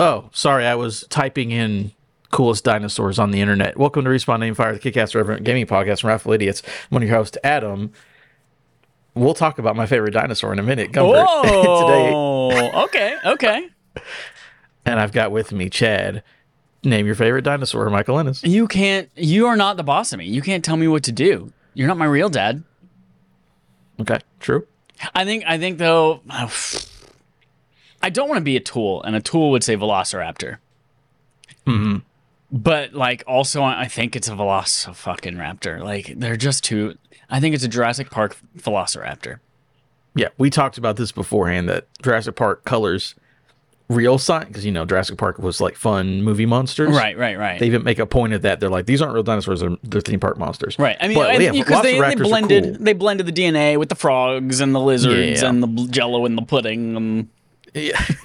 [0.00, 1.90] Oh, sorry, I was typing in
[2.30, 3.76] coolest dinosaurs on the internet.
[3.76, 6.62] Welcome to Respawn Name Fire, the Kickass Reverent Gaming Podcast from Raffle Idiots.
[6.64, 7.92] I'm one of your hosts, Adam.
[9.14, 10.92] We'll talk about my favorite dinosaur in a minute.
[10.92, 11.42] Gumbert.
[11.42, 13.68] Today, Oh, okay, okay.
[14.84, 16.22] and I've got with me Chad.
[16.84, 18.44] Name your favorite dinosaur, Michael Ennis.
[18.44, 19.10] You can't.
[19.16, 20.26] You are not the boss of me.
[20.26, 21.52] You can't tell me what to do.
[21.74, 22.62] You're not my real dad.
[24.00, 24.64] Okay, true.
[25.12, 25.42] I think.
[25.44, 26.20] I think though.
[28.02, 30.58] I don't want to be a tool, and a tool would say Velociraptor.
[31.66, 32.02] Mhm.
[32.50, 35.82] But like, also, I think it's a Veloci fucking raptor.
[35.82, 36.96] Like, they're just too.
[37.28, 39.38] I think it's a Jurassic Park Velociraptor.
[40.14, 43.14] Yeah, we talked about this beforehand that Jurassic Park colors
[43.90, 46.94] real science because you know Jurassic Park was like fun movie monsters.
[46.96, 47.60] Right, right, right.
[47.60, 48.60] They even make a point of that.
[48.60, 50.78] They're like, these aren't real dinosaurs; they're, they're theme park monsters.
[50.78, 50.96] Right.
[51.00, 52.84] I mean, and- yeah, because they, they blended cool.
[52.84, 55.48] they blended the DNA with the frogs and the lizards Yeah.
[55.50, 56.96] and the jello and the pudding.
[56.96, 57.28] And
[57.78, 58.04] Yeah.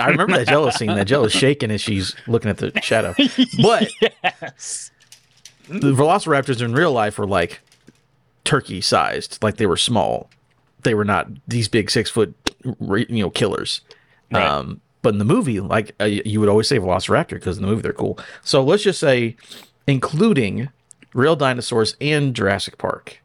[0.00, 0.88] I remember that Jello scene.
[0.88, 3.14] That Jello's shaking as she's looking at the shadow.
[3.62, 4.90] But yes.
[5.68, 7.60] the Velociraptors in real life were like
[8.44, 10.30] turkey sized, like they were small.
[10.82, 13.80] They were not these big six foot, you know, killers.
[14.30, 14.44] Right.
[14.44, 17.68] Um, but in the movie, like uh, you would always say Velociraptor because in the
[17.68, 18.18] movie they're cool.
[18.42, 19.36] So let's just say,
[19.86, 20.70] including
[21.12, 23.22] real dinosaurs and Jurassic Park,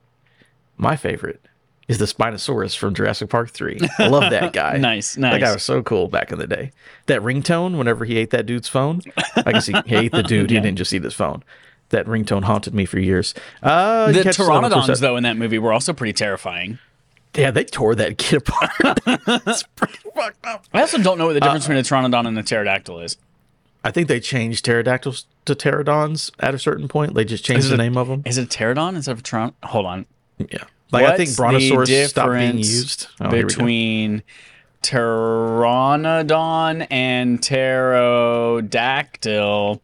[0.77, 1.41] my favorite
[1.89, 3.77] is the Spinosaurus from Jurassic Park Three.
[3.97, 4.77] I love that guy.
[4.77, 6.71] Nice, That guy was so cool back in the day.
[7.07, 9.01] That ringtone, whenever he ate that dude's phone,
[9.35, 10.49] I guess he, he ate the dude.
[10.51, 11.43] He didn't just eat his phone.
[11.89, 13.33] That ringtone haunted me for years.
[13.63, 16.77] Uh, The you catch us on pteranodons, though, in that movie were also pretty terrifying.
[17.35, 18.71] yeah, they tore that kid apart.
[19.47, 20.65] it's pretty fucked up.
[20.73, 23.17] I also don't know what the difference Uh, between a pteranodon and a pterodactyl is.
[23.83, 27.15] I think they changed pterodactyls to pterodons at a certain point.
[27.15, 28.21] They just changed the it- name of them.
[28.25, 29.53] Is it a pterodon instead of a pteron?
[29.63, 30.05] Hold on.
[30.37, 33.47] Yeah, like I think What's brontosaurus stopped being used Oh, here we go.
[33.47, 34.23] between
[34.81, 39.81] pteranodon and pterodactyl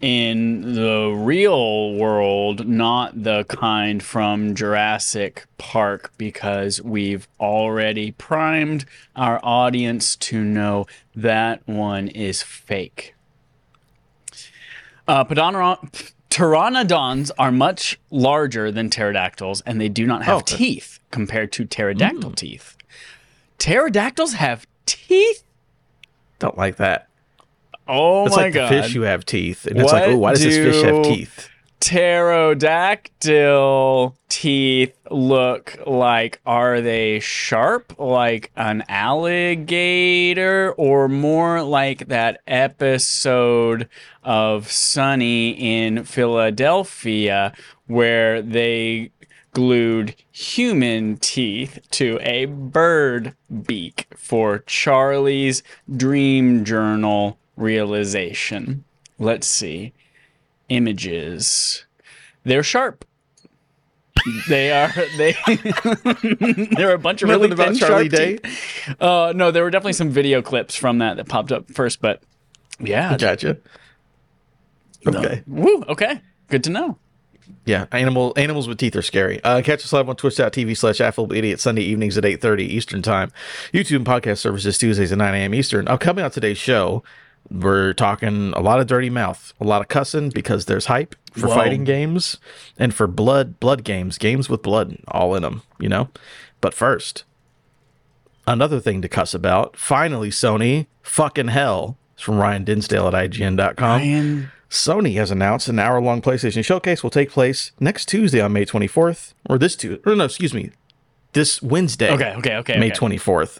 [0.00, 9.40] in the real world, not the kind from Jurassic Park, because we've already primed our
[9.42, 13.14] audience to know that one is fake.
[15.08, 15.24] Uh,
[16.36, 20.56] pteranodons are much larger than pterodactyls, and they do not have oh, okay.
[20.56, 22.34] teeth compared to pterodactyl hmm.
[22.34, 22.76] teeth.
[23.58, 25.42] Pterodactyls have teeth.
[26.38, 27.08] Don't like that.
[27.88, 28.70] Oh It's my like god!
[28.70, 31.48] the fish who have teeth, and it's like, oh, why does this fish have teeth?
[31.80, 36.40] Pterodactyl teeth look like?
[36.44, 43.88] Are they sharp like an alligator, or more like that episode
[44.24, 47.52] of Sunny in Philadelphia
[47.86, 49.10] where they
[49.52, 53.34] glued human teeth to a bird
[53.66, 55.62] beak for Charlie's
[55.96, 58.84] dream journal realization?
[59.18, 59.92] Let's see
[60.68, 61.84] images.
[62.44, 63.04] They're sharp.
[64.48, 65.36] They are they.
[66.76, 68.38] there are a bunch of really about thin, Charlie Day.
[69.00, 72.22] Uh, no, there were definitely some video clips from that that popped up first, but
[72.80, 73.16] yeah.
[73.16, 73.58] Gotcha.
[75.06, 75.42] Okay.
[75.46, 75.82] Woo.
[75.88, 76.20] Okay.
[76.48, 76.98] Good to know.
[77.64, 79.42] Yeah, animal animals with teeth are scary.
[79.42, 83.32] Uh, catch us live on twitch.tv slash affable idiot Sunday evenings at 8.30 Eastern Time.
[83.72, 85.54] YouTube and podcast services Tuesdays at 9 a.m.
[85.54, 85.88] Eastern.
[85.88, 87.02] Uh, coming on today's show,
[87.50, 91.48] we're talking a lot of dirty mouth, a lot of cussing because there's hype for
[91.48, 91.54] Whoa.
[91.54, 92.38] fighting games
[92.78, 96.08] and for blood blood games, games with blood all in them, you know?
[96.60, 97.24] But first,
[98.46, 99.76] another thing to cuss about.
[99.76, 101.98] Finally, Sony, fucking hell.
[102.14, 104.00] It's from Ryan Dinsdale at IGN.com.
[104.00, 104.50] Ryan.
[104.70, 108.64] Sony has announced an hour long PlayStation showcase will take place next Tuesday on May
[108.64, 110.70] 24th, or this Tuesday, or no, excuse me,
[111.32, 112.34] this Wednesday, Okay.
[112.36, 112.56] Okay.
[112.56, 112.78] Okay.
[112.78, 113.16] May okay.
[113.16, 113.58] 24th,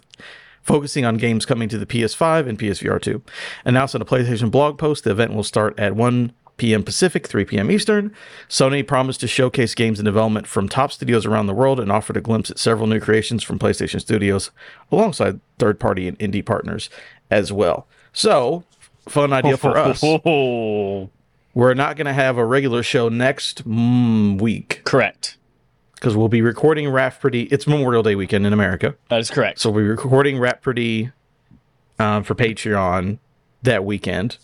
[0.67, 3.23] focusing on games coming to the PS5 and PSVR 2.
[3.65, 6.83] Announced in a PlayStation blog post, the event will start at 1 p.m.
[6.83, 7.71] Pacific, 3 p.m.
[7.71, 8.13] Eastern.
[8.49, 12.17] Sony promised to showcase games in development from top studios around the world and offered
[12.17, 14.51] a glimpse at several new creations from PlayStation Studios
[14.91, 16.89] alongside third party and indie partners
[17.31, 17.87] as well.
[18.11, 18.63] So,
[19.07, 20.01] fun idea for us.
[21.53, 25.37] We're not going to have a regular show next mm, week correct.
[25.97, 27.43] Because we'll be recording Rafferty.
[27.43, 28.95] It's Memorial Day weekend in America.
[29.09, 29.59] That is correct.
[29.59, 31.11] So we're recording Rafferty
[31.97, 33.17] um, for Patreon
[33.63, 34.37] that weekend.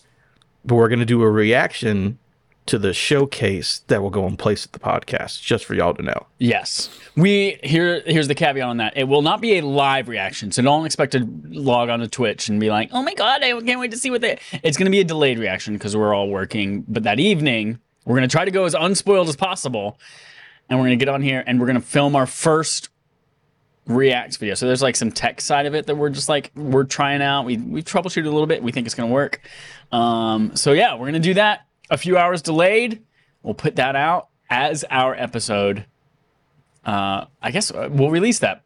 [0.65, 2.17] But we're going to do a reaction
[2.65, 6.01] to the showcase that will go in place at the podcast, just for y'all to
[6.01, 6.25] know.
[6.39, 6.89] Yes.
[7.15, 8.93] We here here's the caveat on that.
[8.95, 10.51] It will not be a live reaction.
[10.51, 13.51] So don't expect to log on to Twitch and be like, "Oh my god, I
[13.61, 16.15] can't wait to see what they." It's going to be a delayed reaction because we're
[16.15, 19.99] all working, but that evening, we're going to try to go as unspoiled as possible.
[20.69, 22.89] And we're going to get on here and we're going to film our first
[23.85, 24.55] React video.
[24.55, 27.43] So there's like some tech side of it that we're just like we're trying out.
[27.45, 28.63] We we troubleshooted a little bit.
[28.63, 29.41] We think it's gonna work.
[29.91, 31.65] Um, so yeah, we're gonna do that.
[31.89, 33.03] A few hours delayed.
[33.41, 35.85] We'll put that out as our episode.
[36.85, 38.63] Uh, I guess uh, we'll release that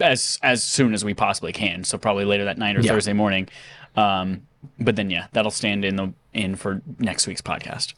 [0.00, 1.84] as as soon as we possibly can.
[1.84, 2.90] So probably later that night or Yeah.
[2.90, 3.48] Thursday morning.
[3.94, 4.42] Um,
[4.80, 7.94] but then yeah, that'll stand in the in for next week's podcast.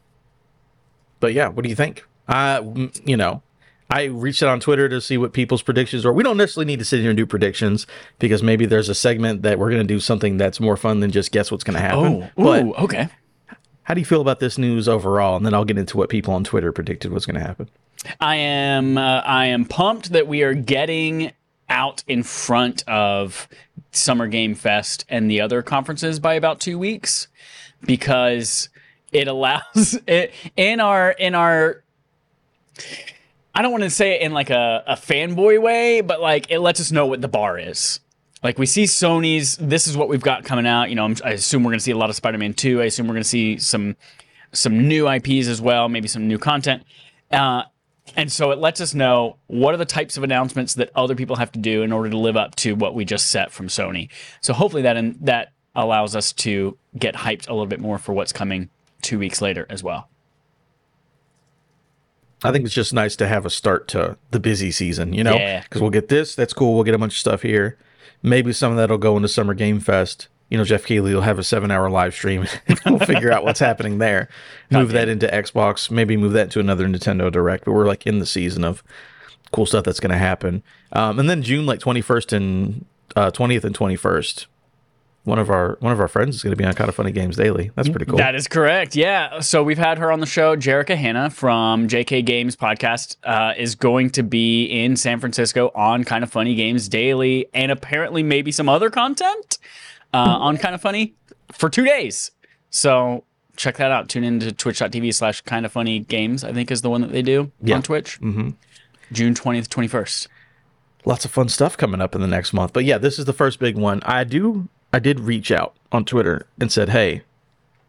[1.21, 2.05] But yeah, what do you think?
[2.31, 3.43] Uh, you know,
[3.91, 6.12] I reached out on Twitter to see what people's predictions are.
[6.12, 7.88] We don't necessarily need to sit here and do predictions
[8.21, 11.11] because maybe there's a segment that we're going to do something that's more fun than
[11.11, 12.23] just guess what's going to happen.
[12.23, 13.09] Oh, but ooh, okay.
[13.82, 15.37] how do you feel about this news overall?
[15.37, 17.69] And then I'll get into what people on Twitter predicted was going to happen.
[18.21, 21.33] I am uh, I am pumped that we are getting
[21.69, 23.49] out in front of
[23.91, 27.26] Summer Game Fest and the other conferences by about 2 weeks
[27.83, 28.69] because
[29.12, 31.83] it allows it in our in our
[33.55, 36.61] I don't want to say it in like a, a fanboy way, but like it
[36.61, 38.00] lets us know what the bar is.
[38.43, 40.88] Like we see Sony's, this is what we've got coming out.
[40.88, 42.81] You know, I'm, I assume we're going to see a lot of Spider-Man 2.
[42.81, 43.97] I assume we're going to see some
[44.53, 46.82] some new IPs as well, maybe some new content.
[47.31, 47.62] Uh,
[48.17, 51.37] and so it lets us know what are the types of announcements that other people
[51.37, 54.09] have to do in order to live up to what we just set from Sony.
[54.41, 58.12] So hopefully that in, that allows us to get hyped a little bit more for
[58.12, 58.71] what's coming
[59.03, 60.09] two weeks later as well.
[62.43, 65.35] I think it's just nice to have a start to the busy season, you know?
[65.35, 65.63] Yeah.
[65.63, 66.75] Because we'll get this, that's cool.
[66.75, 67.77] We'll get a bunch of stuff here.
[68.23, 70.29] Maybe some of that'll go into Summer Game Fest.
[70.49, 72.47] You know, Geoff Keighley will have a seven hour live stream.
[72.87, 74.29] we'll figure out what's happening there.
[74.71, 77.65] Move that into Xbox, maybe move that to another Nintendo Direct.
[77.65, 78.83] But we're like in the season of
[79.53, 80.63] cool stuff that's going to happen.
[80.93, 82.85] Um, and then June, like 21st and
[83.17, 84.47] uh, 20th and 21st,
[85.25, 87.13] one of our one of our friends is going to be on Kind of Funny
[87.13, 87.71] Games Daily.
[87.75, 88.17] That's pretty cool.
[88.19, 88.97] That is correct.
[88.97, 89.41] Yeah.
[89.41, 90.57] So we've had her on the show.
[90.57, 96.05] Jerica Hanna from JK Games podcast uh, is going to be in San Francisco on
[96.05, 99.59] Kind of Funny Games Daily and apparently maybe some other content
[100.15, 101.15] uh, on Kind of Funny
[101.53, 102.31] for two days.
[102.71, 103.25] So
[103.57, 104.09] check that out.
[104.09, 107.13] Tune in to twitch.tv slash kind of funny games, I think is the one that
[107.13, 107.77] they do Yeah.
[107.77, 108.19] on Twitch.
[108.23, 108.51] Mm-hmm.
[109.13, 110.29] June 20th, 21st.
[111.05, 112.73] lots of fun stuff coming up in the next month.
[112.73, 114.01] But yeah, this is the first big one.
[114.05, 117.23] I do I did reach out on Twitter and said, "Hey,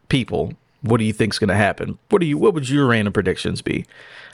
[0.10, 1.98] people, what do you think's going to happen?
[2.10, 3.86] What do you what would your random predictions be?"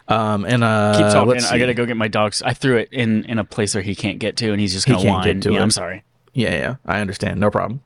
[0.07, 1.43] Um and uh Keep talking.
[1.43, 2.41] I got to go get my dogs.
[2.41, 4.87] I threw it in, in a place where he can't get to and he's just
[4.87, 5.39] going to can't whine.
[5.39, 5.61] get to yeah, it.
[5.61, 6.03] I'm sorry.
[6.33, 7.39] Yeah, yeah, I understand.
[7.39, 7.81] No problem.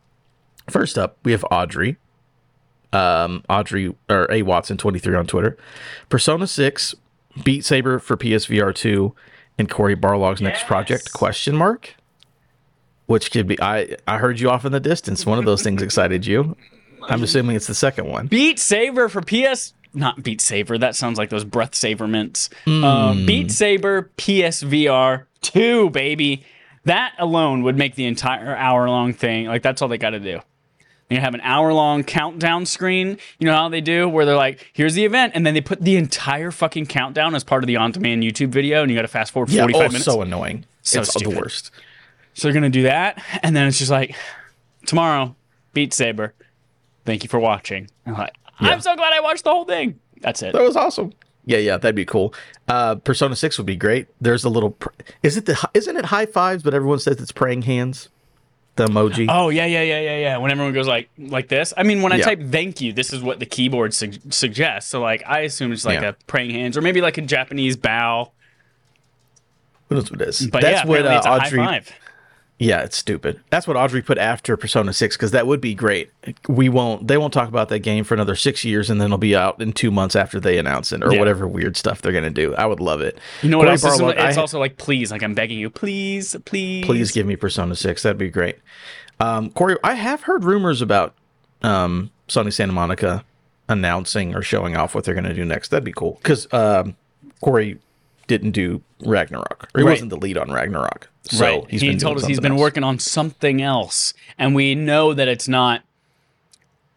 [0.69, 1.98] First up, we have Audrey.
[2.94, 5.57] Um, Audrey or A Watson twenty three on Twitter.
[6.10, 6.94] Persona six,
[7.44, 9.16] Beat Saber for PSVR two,
[9.57, 11.13] and Cory Barlog's next project?
[11.13, 11.95] Question mark.
[13.12, 15.25] Which could be I I heard you off in the distance.
[15.25, 16.56] One of those things excited you.
[17.10, 18.28] I'm assuming it's the second one.
[18.28, 19.74] Beat Saber for PS.
[19.94, 20.78] Not Beat Saber.
[20.78, 22.50] That sounds like those breath saver mints.
[22.66, 26.46] Um, Beat Saber PSVR 2, baby.
[26.86, 29.48] That alone would make the entire hour long thing.
[29.48, 30.40] Like, that's all they got to do.
[31.10, 33.18] They have an hour long countdown screen.
[33.40, 35.34] You know how they do, where they're like, here's the event.
[35.36, 38.50] And then they put the entire fucking countdown as part of the on demand YouTube
[38.50, 38.81] video.
[38.81, 40.06] And you got to fast forward 45 oh, minutes.
[40.06, 40.66] so annoying.
[40.84, 41.72] So it's the worst.
[42.33, 44.16] So they're gonna do that, and then it's just like
[44.86, 45.36] tomorrow,
[45.74, 46.33] Beat Saber.
[47.06, 47.89] Thank you for watching.
[48.06, 48.69] I'm like, Yeah.
[48.69, 50.00] I'm so glad I watched the whole thing.
[50.22, 50.54] That's it.
[50.54, 51.13] That was awesome.
[51.45, 52.33] Yeah, yeah, that'd be cool.
[52.68, 54.08] Uh, Persona Six would be great.
[54.22, 54.72] There's a little.
[54.72, 54.89] Pr-
[55.24, 55.58] is it the?
[55.74, 56.62] Isn't it high fives?
[56.63, 58.10] But everyone says it's praying hands.
[58.75, 59.25] The emoji.
[59.29, 60.38] Oh yeah, yeah, yeah, yeah, yeah.
[60.38, 62.25] When everyone goes like like this, I mean, when I Yeah.
[62.25, 64.89] type "thank you," this is what the keyboard sug- suggests.
[64.89, 66.10] So like, I assume it's like Yeah.
[66.10, 68.32] a praying hands, or maybe like a Japanese bow.
[69.89, 70.48] Who knows what it is?
[70.48, 71.82] But That's yeah, what uh, it's a Audrey.
[72.63, 73.39] Yeah, it's stupid.
[73.50, 76.12] That's what Audrey put after Persona Six because that would be great.
[76.48, 77.08] We won't.
[77.08, 79.60] They won't talk about that game for another six years, and then it'll be out
[79.60, 81.18] in two months after they announce it, or Yeah.
[81.20, 82.53] whatever weird stuff they're gonna do.
[82.56, 83.18] I would love it.
[83.41, 83.84] You know what Cory else?
[83.84, 87.36] Is, it's I- also like, please, like I'm begging you, please, please, please give me
[87.36, 88.03] Persona 6.
[88.03, 88.58] That'd be great.
[89.20, 91.15] Um, Cory, I have heard rumors about
[91.63, 93.24] um, Sony Santa Monica
[93.70, 95.70] announcing or showing off what they're going to do next.
[95.70, 96.20] That'd be cool.
[96.22, 96.96] Because um,
[97.41, 97.80] Cory
[98.27, 99.94] didn't do Ragnarok, or he Right.
[99.94, 101.10] wasn't the lead on Ragnarok.
[101.31, 101.69] So right.
[101.69, 102.61] he told us he's been else.
[102.61, 105.81] working on something else, and we know that it's not.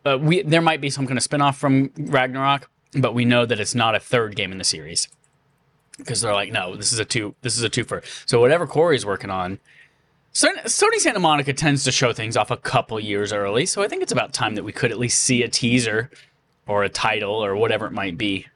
[0.05, 3.61] Uh, we there might be some kind of spinoff from Ragnarok, but we know that
[3.61, 5.09] it's not a third game in the series
[5.97, 7.37] because they're like, no, this is a two.
[7.43, 8.05] This is a twofer.
[8.27, 9.61] So whatever Cory's working on.
[10.35, 14.03] Sony Santa Monica tends to show things off a couple years early, so I think
[14.03, 16.11] it's about time that we could at least see a teaser
[16.67, 18.47] or a title or whatever it might be.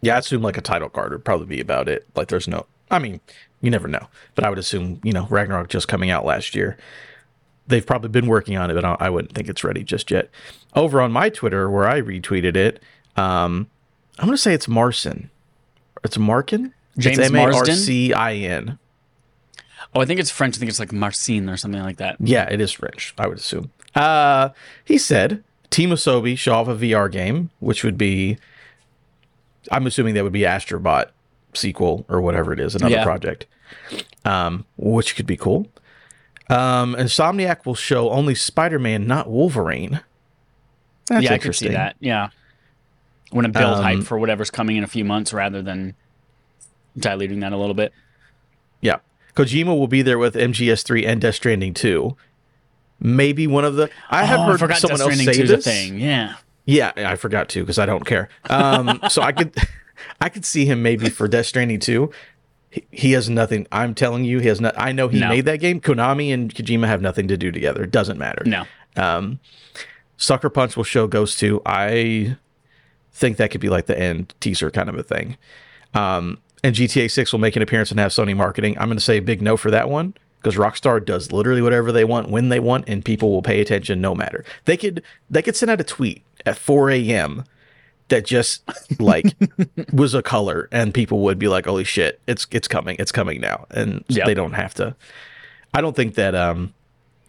[0.00, 2.08] Yeah, I assume like a title card would probably be about it.
[2.16, 3.20] Like there's no, I mean,
[3.64, 4.08] you never know.
[4.34, 6.76] But I would assume, you know, Ragnarok just coming out last year.
[7.66, 10.28] They've probably been working on it, but I wouldn't think it's ready just yet.
[10.74, 12.82] Over on my Twitter, where I retweeted it,
[13.16, 13.70] um,
[14.18, 15.30] I'm going to say it's Marcin.
[16.04, 16.74] It's Markin?
[16.98, 18.78] James it's M-A-R-C-I-N.
[19.94, 20.56] Oh, I think it's French.
[20.56, 22.16] I think it's like Marcin or something like that.
[22.20, 23.70] Yeah, it is French, I would assume.
[23.94, 24.50] Uh,
[24.84, 28.36] he said Team Asobi show off a VR game, which would be,
[29.72, 31.06] I'm assuming that would be Astrobot
[31.56, 33.04] sequel or whatever it is, another Yeah.
[33.04, 33.46] project,
[34.24, 35.66] um, which could be cool.
[36.50, 40.00] Um, Insomniac will show only Spider Man, not Wolverine.
[41.08, 41.96] That's yeah, I could see that.
[42.00, 42.28] Yeah.
[43.32, 45.94] Want to build Um, hype for whatever's coming in a few months rather than
[46.96, 47.92] diluting that a little bit.
[48.80, 48.96] Yeah.
[49.34, 52.16] Kojima will be there with MGS3 and Death Stranding 2.
[53.00, 53.90] Maybe one of the.
[54.10, 55.64] I have oh, I heard forgot someone else say 2's a this.
[55.64, 55.98] thing.
[55.98, 56.34] Yeah.
[56.66, 58.28] Yeah, I forgot to because I don't care.
[58.48, 59.54] Um, so I could,
[60.20, 62.10] I could see him maybe for Death Stranding 2.
[62.70, 63.66] He, he has nothing.
[63.72, 64.74] I'm telling you, he has not.
[64.76, 65.28] I know he No.
[65.28, 65.80] made that game.
[65.80, 67.84] Konami and Kojima have nothing to do together.
[67.84, 68.42] It doesn't matter.
[68.46, 68.64] No.
[68.96, 69.40] Um,
[70.16, 71.62] Sucker Punch will show Ghost 2.
[71.66, 72.36] I
[73.12, 75.36] think that could be like the end teaser kind of a thing.
[75.94, 78.76] Um, and GTA 6 will make an appearance and have Sony marketing.
[78.78, 81.92] I'm going to say a big no for that one because Rockstar does literally whatever
[81.92, 84.44] they want when they want, and people will pay attention no matter.
[84.64, 87.44] They could they could send out a tweet at 4 a.m.
[88.08, 88.62] that just
[89.00, 89.34] like
[89.92, 93.40] was a color, and people would be like, "Holy shit, it's it's coming, it's coming
[93.40, 94.26] now," and Yep.
[94.26, 94.94] they don't have to.
[95.72, 96.74] I don't think that um,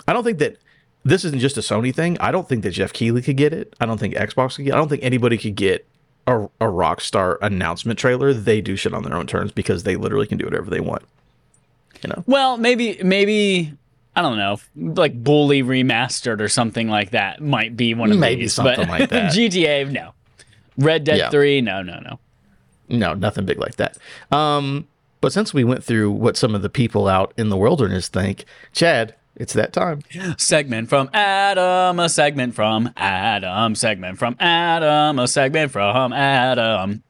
[0.07, 0.57] I don't think that
[1.03, 2.17] this isn't just a Sony thing.
[2.19, 3.73] I don't think that Geoff Keighley could get it.
[3.79, 4.71] I don't think Xbox could get.
[4.71, 4.75] it.
[4.75, 5.87] I don't think anybody could get
[6.27, 8.33] a, a Rockstar announcement trailer.
[8.33, 11.03] They do shit on their own terms because they literally can do whatever they want.
[12.03, 12.23] You know.
[12.27, 13.73] Well, maybe maybe
[14.15, 18.41] I don't know, like Bully remastered or something like that might be one of Maybe
[18.43, 18.53] these.
[18.53, 19.31] something but like that.
[19.33, 20.13] GTA, no.
[20.77, 21.29] Red Dead Yeah.
[21.29, 22.19] Three, no, no, no.
[22.87, 23.97] No, nothing big like that.
[24.31, 24.87] Um,
[25.21, 28.45] but since we went through what some of the people out in the wilderness think,
[28.73, 30.01] Chad, it's that time.
[30.37, 37.01] Segment from Adam, a segment from Adam, segment from Adam, a segment from Adam.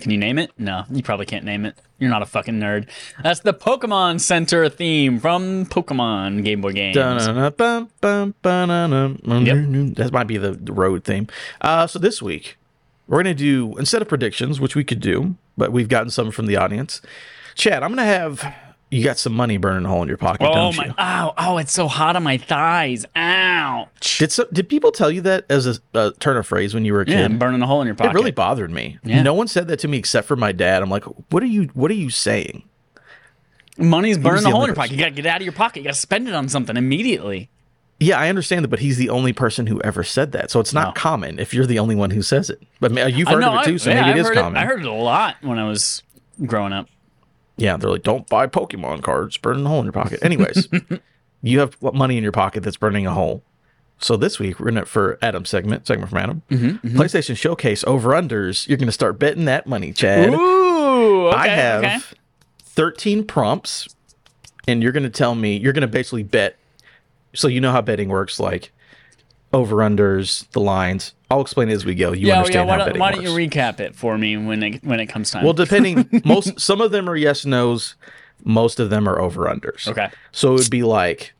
[0.00, 0.52] Can you name it?
[0.56, 1.74] No, you probably can't name it.
[1.98, 2.88] You're not a fucking nerd.
[3.24, 6.94] That's the Pokemon Center theme from Pokemon Game Boy games.
[9.44, 9.96] Yep.
[9.96, 11.26] That might be the, the road theme.
[11.60, 12.56] Uh, so this week,
[13.08, 16.30] we're going to do, instead of predictions, which we could do, but we've gotten some
[16.30, 17.02] from the audience.
[17.56, 18.54] Chad, I'm going to have,
[18.90, 20.86] you got some money burning a hole in your pocket, Oh don't my!
[20.86, 20.94] you?
[20.98, 21.34] Ow!
[21.36, 23.04] Oh, it's so hot on my thighs.
[23.16, 23.88] Ow.
[24.18, 26.92] Did, so, did people tell you that as a, a turn of phrase when you
[26.92, 27.18] were a kid?
[27.18, 28.12] I'm burning a hole in your pocket.
[28.12, 28.98] It really bothered me.
[29.02, 29.22] Yeah.
[29.22, 30.82] No one said that to me except for my dad.
[30.82, 31.64] I'm like, what are you?
[31.74, 32.62] What are you saying?
[33.78, 34.92] Money's burning a hole in your pocket.
[34.92, 35.80] You gotta get it out of your pocket.
[35.80, 37.48] You gotta spend it on something immediately.
[38.00, 40.72] Yeah, I understand that, but he's the only person who ever said that, so it's
[40.72, 41.00] not No.
[41.00, 42.62] common if you're the only one who says it.
[42.78, 44.56] But you've heard know, of it too, I- so yeah, maybe it I've is common.
[44.56, 46.02] I heard it a lot when I was
[46.46, 46.88] growing up.
[47.56, 50.20] Yeah, they're like, don't buy Pokemon cards, burning a hole in your pocket.
[50.22, 50.68] Anyways,
[51.42, 53.42] you have money in your pocket that's burning a hole.
[54.00, 58.10] So this week we're gonna for Adam segment, segment from Adam, Mm-hmm, PlayStation Showcase over
[58.10, 58.68] unders.
[58.68, 60.30] You're gonna start betting that money, Chad.
[60.32, 61.98] Ooh, okay, I have okay.
[62.64, 63.88] 13 prompts,
[64.68, 66.56] and you're going to tell me, you're going to basically bet.
[67.34, 68.72] So you know how betting works, like
[69.52, 71.14] over unders, the lines.
[71.30, 72.12] I'll explain it as we go.
[72.12, 72.38] You Yeah, oh, yeah.
[72.38, 75.06] understand Why, how betting why don't you recap it for me when it when it
[75.06, 75.44] comes time?
[75.44, 77.94] well, depending, most some of them are yes nos,
[78.44, 79.88] most of them are over unders.
[79.88, 80.10] okay.
[80.32, 81.32] So it would be like,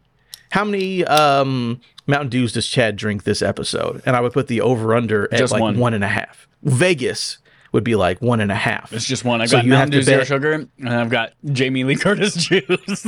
[0.50, 4.02] how many um, Mountain Dews does Chad drink this episode?
[4.06, 5.78] And I would put the over under at Just like one.
[5.78, 6.48] one and a half.
[6.62, 7.38] Vegas
[7.72, 8.92] would be like one and a half.
[8.92, 9.40] It's just one.
[9.40, 13.06] I've So got you Mountain Dew Zero Sugar, and I've got Jamie Lee Curtis juice.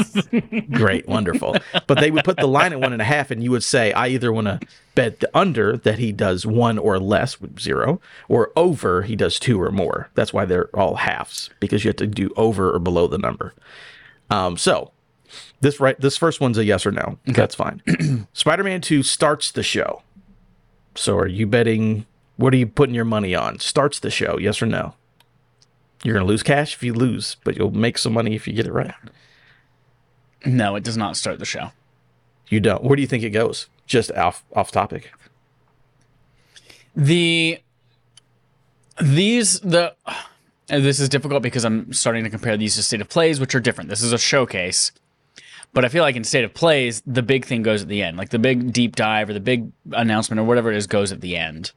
[0.70, 1.56] Great, wonderful.
[1.86, 3.92] But they would put the line at one and a half, and you would say,
[3.92, 4.60] I either want to
[4.94, 9.38] bet the under that he does one or less with zero, or over he does
[9.38, 10.10] two or more.
[10.14, 13.54] That's why they're all halves because you have to do over or below the number.
[14.30, 14.92] Um, so
[15.60, 17.18] this right, this first one's a yes or no.
[17.26, 17.82] That's fine.
[18.32, 20.02] Spider-Man Two starts the show.
[20.94, 22.06] So are you betting?
[22.40, 23.58] What are you putting your money on?
[23.58, 24.94] Starts the show, yes or no?
[26.02, 28.66] You're gonna lose cash if you lose, but you'll make some money if you get
[28.66, 28.94] it right.
[30.46, 31.72] no, it does not start the show.
[32.48, 32.82] You don't.
[32.82, 33.68] Where do you think it goes?
[33.86, 35.12] Just off off topic.
[36.96, 37.58] The
[38.98, 39.94] these the
[40.66, 43.60] this is difficult because I'm starting to compare these to state of plays, which are
[43.60, 43.90] different.
[43.90, 44.92] This is a showcase.
[45.74, 48.16] But I feel like in state of plays, the big thing goes at the end.
[48.16, 51.20] Like the big deep dive or the big announcement or whatever it is goes at
[51.20, 51.72] the end.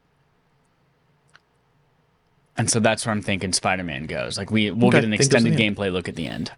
[2.57, 4.38] And so that's where I'm thinking Spider Man goes.
[4.38, 6.51] Like we we'll Okay, get an extended gameplay look at the end.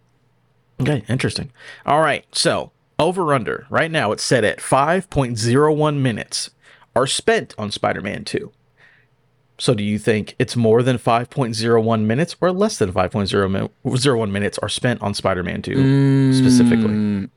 [0.81, 1.51] Okay, interesting.
[1.85, 6.49] All right, so over under right now it's set at 5.01 minutes
[6.95, 8.51] are spent on Spider-Man 2.
[9.57, 14.69] So do you think it's more than 5.01 minutes or less than 5.01 minutes are
[14.69, 16.89] spent on Spider-Man 2 specifically?
[16.89, 17.29] Mm,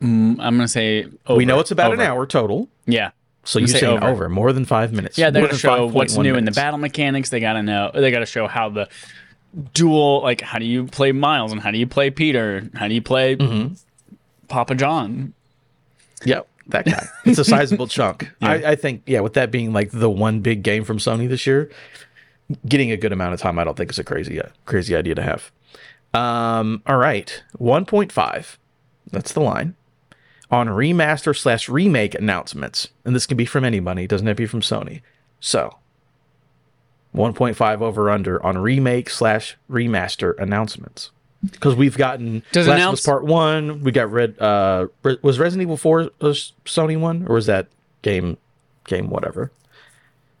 [0.00, 2.68] I'm gonna say over, we know it's about an hour total.
[2.86, 3.10] Yeah.
[3.44, 4.06] So you're say over.
[4.06, 4.28] over.
[4.28, 5.16] more than 5 minutes.
[5.16, 7.30] Yeah, they More gotta show what's 5.1 new in the battle mechanics.
[7.30, 7.90] They gotta know.
[7.92, 8.88] They gotta show how the
[9.74, 12.68] dual like how do you play Miles and how do you play Peter?
[12.74, 13.36] How do you play
[14.48, 15.32] Papa John?
[16.24, 17.06] Yep, that guy.
[17.24, 18.30] It's a sizable chunk.
[18.42, 21.46] I, I think, yeah, with that being like the one big game from Sony this
[21.46, 21.70] year,
[22.68, 25.14] getting a good amount of time, I don't think is a crazy, uh, crazy idea
[25.14, 25.50] to have.
[26.12, 28.58] Um, all right, one point five.
[29.10, 29.76] That's the line
[30.50, 34.06] on remaster slash remake announcements, and this can be from anybody.
[34.06, 35.00] Doesn't have to be from Sony.
[35.40, 35.76] So,
[37.12, 41.10] one point five over under on remake slash remaster announcements.
[41.42, 44.38] Because we've gotten Does Last of Us Part One, we got Red.
[44.38, 44.88] Uh,
[45.22, 46.26] was Resident Evil Four a
[46.66, 47.68] Sony one, or was that
[48.02, 48.36] game,
[48.84, 49.50] game whatever?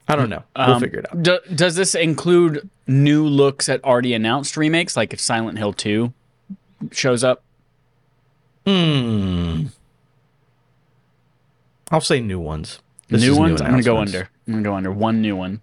[0.08, 0.42] I don't know.
[0.56, 1.22] We'll Um, figure it out.
[1.22, 6.12] Do, does this include new looks at already announced remakes, like if Silent Hill 2
[6.90, 7.44] shows up?
[8.66, 9.66] Hmm.
[11.90, 12.80] I'll say new ones.
[13.08, 13.60] This new ones?
[13.60, 14.28] I'm gonna go under.
[14.46, 15.60] I'm gonna go under one new one.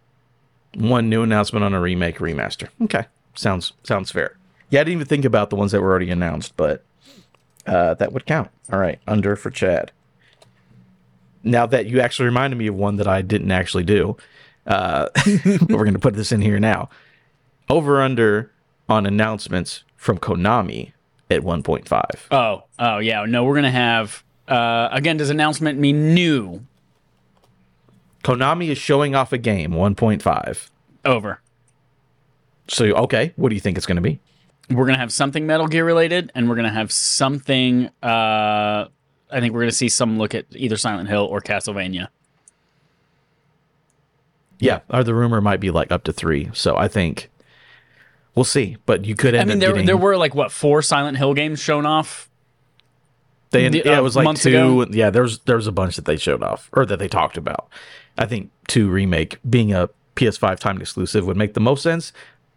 [0.76, 2.68] One new announcement on a remake remaster.
[2.82, 3.06] Okay,
[3.36, 4.38] sounds sounds fair.
[4.70, 6.84] Yeah, I didn't even think about the ones that were already announced, but
[7.66, 8.50] uh, that would count.
[8.72, 9.92] All right, under for Chad.
[11.44, 14.18] Now that you actually reminded me of one that I didn't actually do,
[14.66, 16.90] uh, but we're going to put this in here now.
[17.70, 18.52] Over under
[18.90, 20.92] on announcements from Konami
[21.30, 22.04] at 1.5.
[22.32, 23.26] Oh, oh yeah.
[23.26, 24.24] No, we're gonna have.
[24.48, 26.66] Uh, again, does announcement mean new?
[28.24, 30.70] Konami is showing off a game 1.5.
[31.06, 31.42] Over.
[32.68, 34.20] So okay, what do you think it's going to be?
[34.70, 37.90] We're gonna have something Metal Gear related, and we're gonna have something.
[38.04, 38.88] Uh,
[39.32, 42.10] I think we're gonna see some look at either Silent Hill or Castlevania.
[44.60, 46.50] Yeah, or the rumor might be like up to three.
[46.54, 47.30] So I think
[48.36, 48.76] we'll see.
[48.86, 49.86] But you could I mean, there getting.
[49.86, 52.27] there were like what four Silent Hill games shown off.
[53.52, 54.50] They, the- yeah, uh, it was like two.
[54.50, 54.86] ago?
[54.92, 57.70] Yeah, there's there's a bunch that they showed off or that they talked about.
[58.18, 62.12] I think two remake being a PS5 timed exclusive would make the most sense,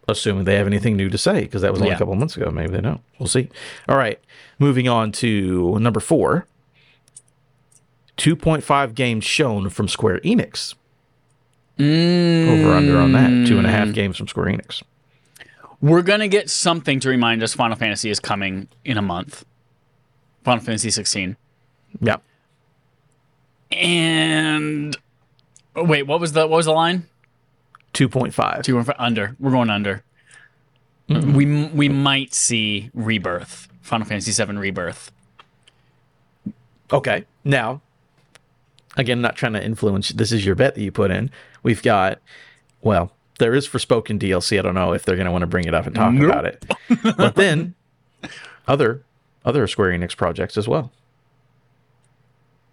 [0.08, 1.96] assuming they have anything new to say because that was only Yeah.
[1.96, 2.50] a couple months ago.
[2.50, 3.00] Maybe they don't.
[3.18, 3.48] We'll see.
[3.88, 4.18] All right,
[4.58, 6.46] moving on to number four.
[8.16, 10.74] 2.5 games shown from Square Enix.
[11.78, 13.46] Over under on that.
[13.48, 13.72] Two and a Mm.
[13.72, 14.82] half games from Square Enix.
[15.80, 19.46] We're gonna get something to remind us Final Fantasy is coming in a month.
[20.42, 21.36] Final Fantasy 16.
[22.00, 22.16] Yeah.
[23.72, 24.96] And
[25.76, 27.06] oh, wait, what was the what was the line?
[27.94, 28.62] 2.5.
[28.62, 29.36] Two or under.
[29.38, 30.02] We're going under.
[31.08, 31.34] Mm-hmm.
[31.34, 33.68] We we might see Rebirth.
[33.82, 35.10] Final Fantasy 7 Rebirth.
[36.92, 37.24] Okay.
[37.44, 37.80] Now,
[38.96, 40.10] again, not trying to influence.
[40.10, 41.30] This is your bet that you put in.
[41.62, 42.20] We've got,
[42.82, 44.58] well, there is Forspoken DLC.
[44.58, 46.30] I don't know if they're going to want to bring it up and talk Nope.
[46.30, 46.64] about it.
[47.16, 47.74] But then,
[48.68, 49.02] other
[49.44, 50.90] other Square Enix projects as well.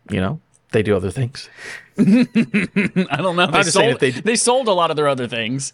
[0.10, 0.40] You know,
[0.72, 1.50] they do other things.
[2.00, 3.48] I don't know.
[3.48, 5.74] They I'm just saying sold, they they, sold a lot of their other things.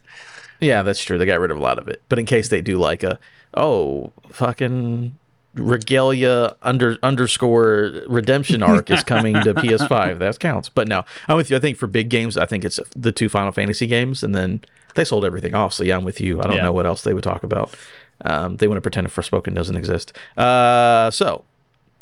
[0.60, 1.18] Yeah, that's true.
[1.18, 2.02] They got rid of a lot of it.
[2.10, 3.20] But in case they do like a,
[3.54, 5.18] oh, fucking
[5.56, 10.18] regalia under underscore redemption arc is coming to PS5.
[10.20, 10.70] That counts.
[10.70, 11.58] But no, I'm with you.
[11.58, 14.62] I think for big games, I think it's the two Final Fantasy games, and then
[14.96, 15.74] they sold everything off.
[15.74, 16.40] So yeah, I'm with you.
[16.40, 16.64] I don't Yeah.
[16.64, 17.76] know what else they would talk about.
[18.24, 20.14] Um, they want to pretend Forspoken doesn't exist.
[20.38, 21.44] Uh, so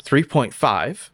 [0.04, 1.10] 3.5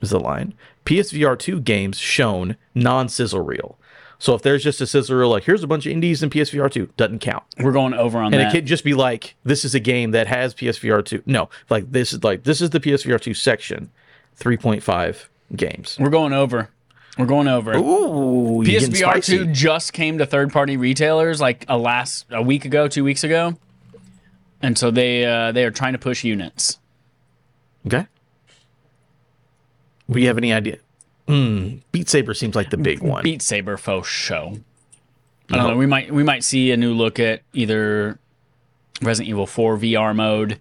[0.00, 0.54] is the line.
[0.84, 3.78] PSVR 2 games shown non sizzle reel.
[4.18, 6.70] So if there's just a sizzle reel, like here's a bunch of indies in PSVR
[6.70, 7.42] 2, doesn't count.
[7.58, 8.40] We're going over on And that.
[8.40, 11.24] And it could just be like, this is a game that has PSVR 2.
[11.26, 13.90] No, like this is like this is the PSVR 2 section,
[14.38, 15.24] 3.5
[15.56, 15.96] games.
[15.98, 16.68] We're going over.
[17.18, 17.74] We're going over.
[17.74, 22.88] Ooh, PSVR 2 just came to third party retailers like a last a week ago,
[22.88, 23.56] two weeks ago.
[24.62, 26.78] And so they uh, they are trying to push units.
[27.86, 28.06] Okay.
[30.10, 30.78] Do you have any idea?
[31.26, 31.76] Hmm.
[31.90, 33.22] Beat Saber seems like the big one.
[33.24, 34.58] Beat Saber faux show.
[35.50, 35.76] I don't know.
[35.76, 38.18] We might we might see a new look at either
[39.02, 40.60] Resident Evil 4 VR mode,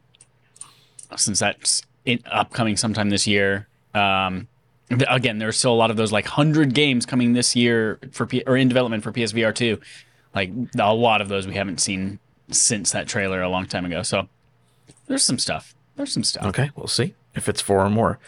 [1.15, 3.67] since that's in, upcoming sometime this year.
[3.93, 4.47] Um,
[4.89, 8.43] again, there's still a lot of those like hundred games coming this year for P-
[8.47, 9.79] or in development for PSVR 2.
[10.33, 12.19] Like a lot of those we haven't seen
[12.53, 14.03] since that trailer a long time ago.
[14.03, 14.27] So
[15.07, 15.75] there's some stuff.
[15.95, 16.45] There's some stuff.
[16.47, 18.19] Okay, we'll see if it's four or more.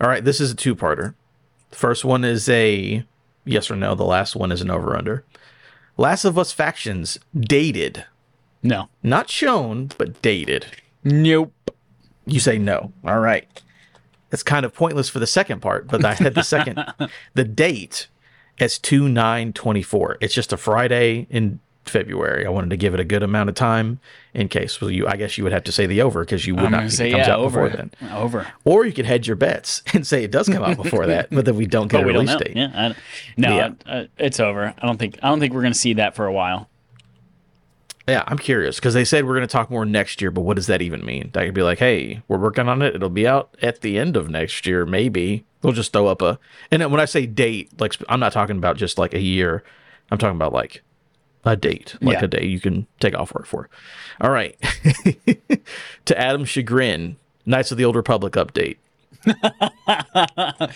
[0.00, 1.14] All right, this is a two-parter.
[1.70, 3.04] The first one is a
[3.44, 3.94] yes or no.
[3.94, 5.24] The last one is an over/under.
[5.96, 8.06] Last of Us factions dated,
[8.62, 8.88] No.
[9.02, 10.66] not shown, but dated.
[11.04, 11.52] Nope.
[12.26, 12.92] You say no.
[13.04, 13.46] All right.
[14.32, 16.80] It's kind of pointless for the second part, but I had the second.
[17.34, 18.08] the date
[18.58, 20.18] as 2 9 24.
[20.20, 22.46] It's just a Friday in February.
[22.46, 23.98] I wanted to give it a good amount of time
[24.34, 24.80] in case.
[24.80, 26.70] Well, you, I guess you would have to say the over because you would I'm
[26.72, 27.64] not say it comes yeah out over.
[27.68, 27.90] before then.
[28.12, 28.46] Over.
[28.64, 31.44] Or you could hedge your bets and say it does come out before that, but
[31.44, 32.56] then we don't get a release date.
[32.56, 32.70] Yeah.
[32.74, 32.94] I,
[33.36, 33.70] no, Yeah.
[33.86, 34.74] uh, it's over.
[34.80, 35.18] I don't think.
[35.22, 36.68] I don't think we're gonna see that for a while.
[38.08, 40.56] Yeah, I'm curious because they said we're going to talk more next year, but what
[40.56, 41.30] does that even mean?
[41.32, 42.96] That could be like, hey, we're working on it.
[42.96, 45.44] It'll be out at the end of next year, maybe.
[45.60, 46.36] They'll just throw up a.
[46.72, 49.62] And then when I say date, like I'm not talking about just like a year.
[50.10, 50.82] I'm talking about like
[51.44, 52.24] a date, like Yeah.
[52.24, 53.68] a day you can take off work for.
[54.20, 54.56] All right.
[56.04, 58.76] to Adam's chagrin, Knights of the Old Republic update.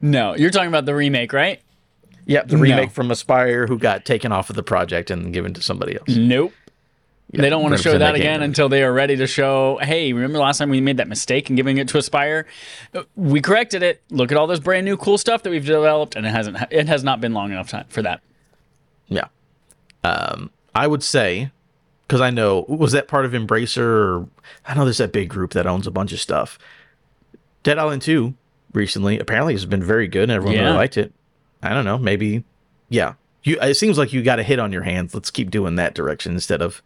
[0.00, 1.60] No, you're talking about the remake, right?
[2.26, 2.62] Yep, the No.
[2.62, 6.08] remake from Aspyr who got taken off of the project and given to somebody else.
[6.16, 6.52] Nope.
[7.32, 10.38] they don't want to show that again until they are ready to show, hey, remember
[10.38, 12.44] last time we made that mistake in giving it to Aspyr?
[12.94, 14.02] Uh, We corrected it.
[14.10, 16.86] Look at all this brand new cool stuff that we've developed, and it hasn't it
[16.88, 18.20] has not been long enough time for that.
[19.08, 19.28] Yeah.
[20.04, 21.50] Um, I would say,
[22.06, 23.78] because I know, was that part of Embracer?
[23.82, 24.28] Or,
[24.66, 26.58] I know there's that big group that owns a bunch of stuff.
[27.62, 28.34] Dead Island 2
[28.72, 30.64] recently apparently has been very good and everyone Yeah.
[30.64, 31.12] really liked it.
[31.62, 31.98] I don't know.
[31.98, 32.44] Maybe,
[32.88, 33.14] yeah.
[33.42, 35.14] You, it seems like you got a hit on your hands.
[35.14, 36.82] Let's keep doing that direction instead of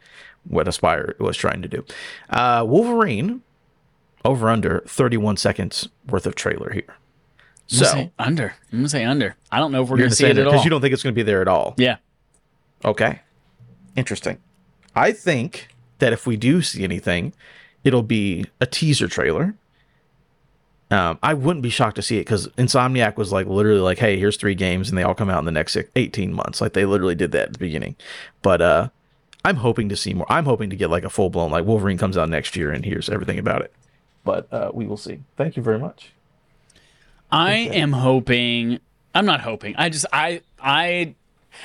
[0.47, 1.85] what Aspyr was trying to do.
[2.29, 3.41] Uh, Wolverine,
[4.25, 6.85] over under 31 seconds worth of trailer here.
[6.89, 6.95] I'm
[7.67, 8.55] So, gonna say under.
[8.71, 9.35] I'm gonna say under.
[9.51, 10.51] I don't know if we're gonna going to see it at all.
[10.53, 11.73] because you don't think it's going to be there at all.
[11.77, 11.97] yeah.
[12.85, 13.19] Okay.
[13.95, 14.39] Interesting.
[14.95, 15.69] I think
[15.99, 17.33] that if we do see anything,
[17.83, 19.55] it'll be a teaser trailer.
[20.91, 24.19] Um, I wouldn't be shocked to see it because Insomniac was like literally like, "Hey,
[24.19, 26.85] here's three games, and they all come out in the next 18 months." Like they
[26.85, 27.95] literally did that at the beginning.
[28.43, 28.89] But uh,
[29.43, 30.31] I'm hoping to see more.
[30.31, 32.85] I'm hoping to get like a full blown like Wolverine comes out next year, and
[32.85, 33.73] here's everything about it.
[34.23, 35.21] But uh, we will see.
[35.35, 36.11] Thank you very much.
[37.31, 38.79] I am hoping.
[39.15, 39.75] I'm not hoping.
[39.77, 41.15] I just I I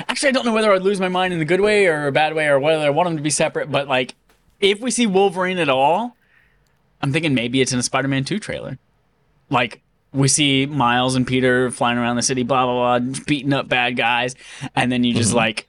[0.08, 2.12] actually I don't know whether I'd lose my mind in the good way or a
[2.12, 3.70] bad way or whether I want them to be separate.
[3.70, 4.14] But like,
[4.60, 6.16] if we see Wolverine at all,
[7.00, 8.78] I'm thinking maybe it's in a Spider-Man 2 trailer.
[9.50, 9.80] Like
[10.12, 13.96] we see Miles and Peter flying around the city, blah blah blah, beating up bad
[13.96, 14.34] guys,
[14.74, 15.66] and then you just like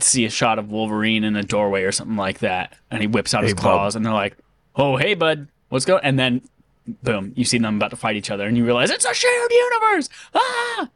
[0.00, 3.34] see a shot of Wolverine in a doorway or something like that, and he whips
[3.34, 3.62] out his bub.
[3.62, 4.36] claws, and they're like,
[4.76, 6.42] "Oh hey bud, what's going?" And then
[7.02, 9.50] boom, you see them about to fight each other, and you realize it's a shared
[9.50, 10.08] universe.
[10.34, 10.88] Ah!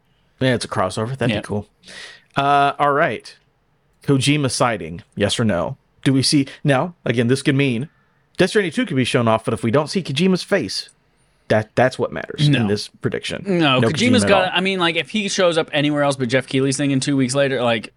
[0.43, 1.17] Yeah, it's a crossover.
[1.17, 1.41] That'd Yeah.
[1.41, 1.67] be cool.
[2.35, 3.35] Uh, all right.
[4.03, 5.77] Kojima sighting, yes or no?
[6.03, 6.95] Do we see now?
[7.05, 7.87] Again, this could mean
[8.37, 10.89] Death Stranding 2 could be shown off, but if we don't see Kojima's face,
[11.49, 12.59] that that's what matters No.
[12.61, 13.43] in this prediction.
[13.45, 14.53] No, Kojima's Kojima got.
[14.53, 17.15] I mean, like if he shows up anywhere else but Geoff Keighley's thing, in two
[17.15, 17.93] weeks later, like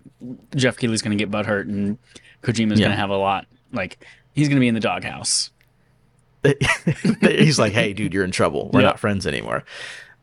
[0.55, 1.99] Geoff Keighley's gonna get butthurt, and
[2.43, 2.87] Kojima's Yeah.
[2.87, 3.47] gonna have a lot.
[3.73, 3.99] Like
[4.35, 5.51] he's gonna be in the doghouse.
[7.23, 8.71] He's like, "Hey, dude, you're in trouble.
[8.73, 8.87] We're Yeah.
[8.89, 9.65] not friends anymore."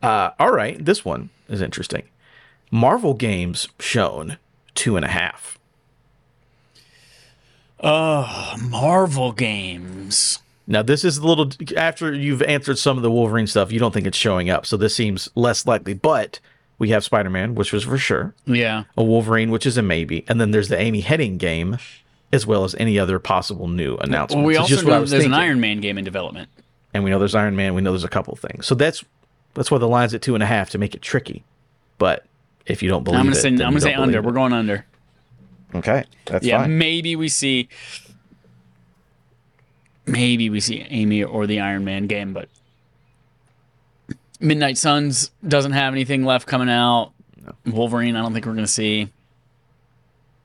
[0.02, 2.04] Uh, all right, this one is interesting.
[2.74, 4.36] Marvel games shown
[4.74, 5.60] two and a half.
[7.80, 10.40] Marvel games.
[10.66, 13.70] Now, this is a little after you've answered some of the Wolverine stuff.
[13.70, 15.94] You don't think it's showing up, so this seems less likely.
[15.94, 16.40] But
[16.78, 18.34] we have Spider Man, which was for sure.
[18.44, 18.84] Yeah.
[18.96, 21.78] a Wolverine, which is a maybe, and then there's the Amy Hennig game,
[22.32, 24.34] as well as any other possible new announcements.
[24.34, 25.32] Well, we It's also just know there's an.
[25.34, 26.48] Iron Man game in development.
[26.92, 27.74] and we know there's Iron Man.
[27.74, 29.04] We know there's a couple things, so that's
[29.52, 31.44] that's why the line's at two and a half to make it tricky.
[31.98, 32.24] But
[32.66, 34.12] if you don't believe I'm gonna it, say I'm gonna say under.
[34.22, 34.84] believe We're going under.
[35.74, 36.04] okay.
[36.26, 36.78] That's Yeah, fine.
[36.78, 37.68] maybe we see.
[40.06, 42.48] Maybe we see Amy or the Iron Man game, but
[44.40, 47.12] Midnight Suns doesn't have anything left coming out.
[47.66, 49.08] Wolverine, I don't think we're gonna see.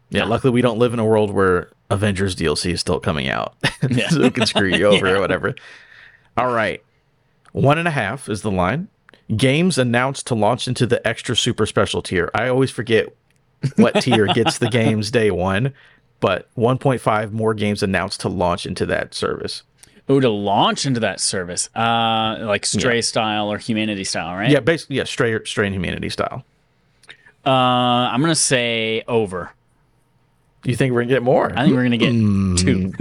[0.10, 3.56] Yeah, luckily we don't live in a world where Avengers DLC is still coming out,
[3.90, 4.08] Yeah.
[4.10, 5.14] so it can screw you over Yeah.
[5.18, 5.56] or whatever.
[6.38, 6.82] All right,
[7.52, 8.88] one and a half is the line.
[9.36, 12.32] Games announced to launch into the extra super special tier.
[12.34, 13.08] I always forget
[13.76, 15.74] what tier gets the games day one,
[16.19, 19.63] but 1.5 more games announced to launch into that service.
[20.08, 24.50] Oh, to launch into that service, uh, like Stray style or Humanity style, right?
[24.50, 26.43] Yeah, basically, yeah, stray, stray and humanity style.
[27.45, 29.52] Uh, I'm gonna say over.
[30.65, 31.52] You think we're gonna get more?
[31.56, 32.56] I think we're gonna get Hmm.
[32.56, 32.91] two.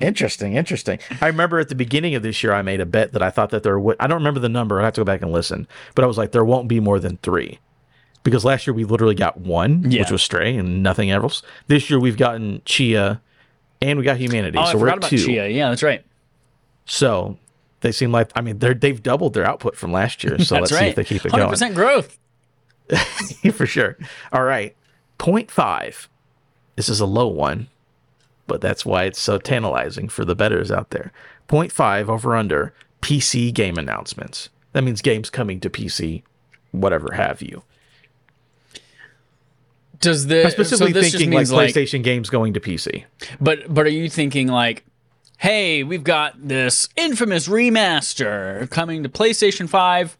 [0.00, 0.98] Interesting, interesting.
[1.20, 3.50] I remember at the beginning of this year, I made a bet that I thought
[3.50, 3.96] that there would.
[4.00, 4.80] I don't remember the number.
[4.80, 5.68] I have to go back and listen.
[5.94, 7.60] But I was like, there won't be more than three,
[8.24, 10.00] because last year we literally got one, Yeah.
[10.02, 11.42] which was Stray, and nothing else.
[11.68, 13.20] This year we've gotten Tchia,
[13.80, 14.58] and we got Humanity.
[14.58, 15.16] Oh, so I we're forgot at about two.
[15.16, 15.54] Tchia.
[15.54, 16.04] Yeah, that's right.
[16.84, 17.38] So
[17.80, 20.38] they seem like I mean they're they've doubled their output from last year.
[20.40, 20.88] So let's That's see right.
[20.90, 22.18] if they keep it Hundred going percent growth.
[23.54, 23.96] for sure.
[24.32, 24.74] All right,
[25.18, 26.08] point five.
[26.76, 27.68] This is a low one,
[28.46, 31.12] but that's why it's so tantalizing for the betters out there.
[31.48, 34.50] Point five over under PC game announcements.
[34.72, 36.22] That means games coming to PC,
[36.72, 37.62] whatever have you.
[40.00, 43.04] Does the I'm specifically so this thinking like, PlayStation games going to PC.
[43.40, 44.84] but but are you thinking like,
[45.38, 50.18] hey, we've got this infamous remaster coming to PlayStation Five,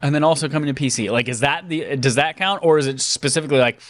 [0.00, 1.10] and then also coming to PC?
[1.10, 3.80] Like, is that the does that count, or is it specifically like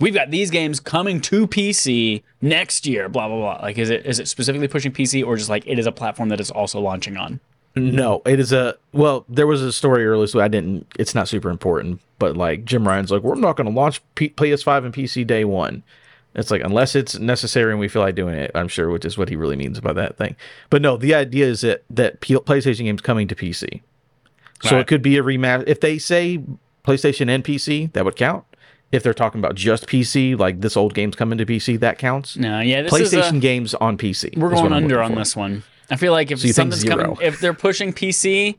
[0.00, 3.62] we've got these games coming to PC next year, blah blah blah.
[3.62, 6.28] Like is it is it specifically pushing PC or just like it is a platform
[6.30, 7.40] that is also launching on?
[7.76, 9.24] No, it is a well.
[9.28, 10.86] There was a story earlier, so I didn't.
[10.98, 14.28] It's not super important, but like Jim Ryan's like, we're not going to launch P-
[14.30, 15.82] PS5 and PC day one.
[16.36, 18.52] It's like unless it's necessary and we feel like doing it.
[18.54, 20.36] I'm sure, which is what he really means by that thing.
[20.70, 23.80] But no, the idea is that that P- PlayStation games coming to PC,
[24.62, 24.80] so Right.
[24.82, 25.64] it could be a remaster.
[25.66, 26.40] If they say
[26.84, 28.44] PlayStation and PC, that would count.
[28.94, 32.36] If they're talking about just PC, like this old game's coming to PC, that counts.
[32.36, 34.38] No, yeah, this PlayStation is a, games on PC.
[34.38, 35.18] we're going under on for.
[35.18, 35.64] this one.
[35.90, 38.56] I feel like if think something's coming, if they're pushing PC,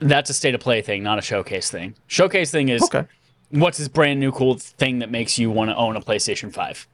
[0.00, 1.94] that's a state of play thing, not a showcase thing.
[2.08, 3.04] Showcase thing is Okay,
[3.50, 6.88] what's this brand new cool thing that makes you want to own a PlayStation Five?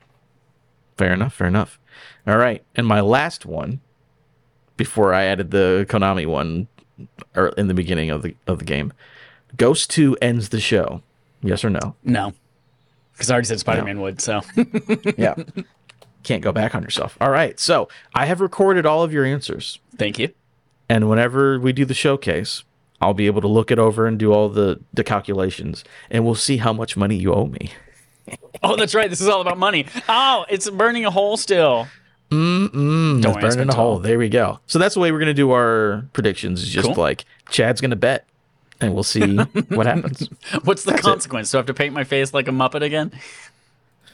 [0.98, 1.33] fair enough.
[1.35, 1.81] Fair enough.
[2.26, 3.81] All right, and my last one,
[4.76, 6.68] before I added the Konami one,
[7.35, 8.92] or in the beginning of the of the game,
[9.57, 11.02] Ghost Two ends the show.
[11.42, 11.96] Yes or no?
[12.05, 12.35] No,
[13.12, 14.20] because I already said Spider Man would.
[14.20, 14.40] So
[15.16, 15.35] Yeah.
[16.22, 17.16] Can't go back on yourself.
[17.20, 20.29] All right, so I have recorded all of your answers, thank you.
[20.88, 22.62] and whenever we do the showcase,
[23.01, 26.37] I'll be able to look it over and do all the the calculations, and we'll
[26.37, 27.70] see how much money you owe me.
[28.62, 29.11] Oh, that's right.
[29.11, 29.87] This is all about money.
[30.09, 31.88] Oh, it's burning a hole still.
[32.31, 33.98] Mm, Don't burning a hole.
[33.98, 34.61] There we go.
[34.68, 36.62] So that's the way we're gonna do our predictions.
[36.62, 36.94] Is just Cool.
[36.94, 38.27] like Chad's gonna bet,
[38.83, 40.29] and we'll see what happens.
[40.64, 41.01] What's the it.
[41.01, 41.51] consequence?
[41.51, 43.12] Do I have to paint my face like a Muppet again?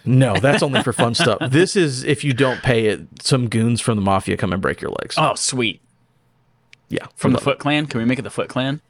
[0.05, 1.39] No, that's only for fun stuff.
[1.51, 4.81] This is if you don't pay it, some goons from the mafia come and break
[4.81, 5.17] your legs.
[5.19, 5.81] Oh, sweet.
[6.89, 7.45] yeah, From the love it.
[7.45, 7.87] Foot Clan?
[7.87, 8.81] Can we make it the Foot Clan?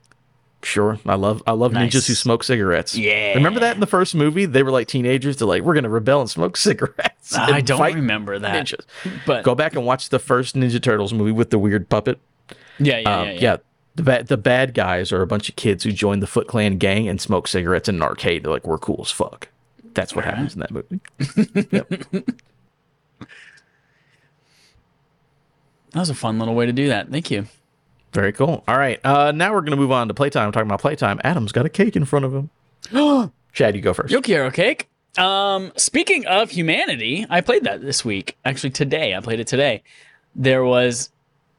[0.63, 1.95] Sure, I love I love Nice.
[1.95, 2.97] ninjas who smoke cigarettes.
[2.97, 3.35] Yeah.
[3.35, 4.45] remember that in the first movie?
[4.45, 5.37] They were like teenagers.
[5.37, 7.35] They're like, we're gonna rebel and smoke cigarettes.
[7.37, 8.67] I don't remember that.
[8.67, 8.85] ninjas.
[9.25, 12.19] But Go back and watch the first Ninja Turtles movie with the weird puppet.
[12.81, 13.57] yeah, yeah, Um, yeah, yeah, yeah.
[13.99, 16.79] The bad the bad guys are a bunch of kids who join the Foot Clan
[16.79, 18.45] gang and smoke cigarettes in an arcade.
[18.45, 19.49] They're like, we're cool as fuck.
[19.93, 21.01] That's what happens in that movie.
[25.93, 27.09] That was a fun little way to do that.
[27.09, 27.47] Thank you.
[28.13, 28.63] Very cool.
[28.69, 30.47] All right, uh, now we're gonna move on to playtime.
[30.47, 31.19] I'm talking about playtime.
[31.25, 32.51] Adam's got a cake in front of him.
[33.53, 34.13] Chad, you go first.
[34.15, 34.89] Yokiro Cake.
[35.17, 38.37] Um, speaking of humanity, I played that this week.
[38.45, 39.83] Actually, today I played it today.
[40.37, 41.11] There was,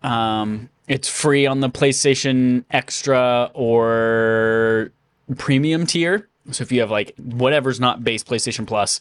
[0.04, 4.92] um, it's free on the PlayStation Extra or
[5.38, 6.28] Premium tier.
[6.52, 9.00] So if you have like whatever's not base PlayStation Plus,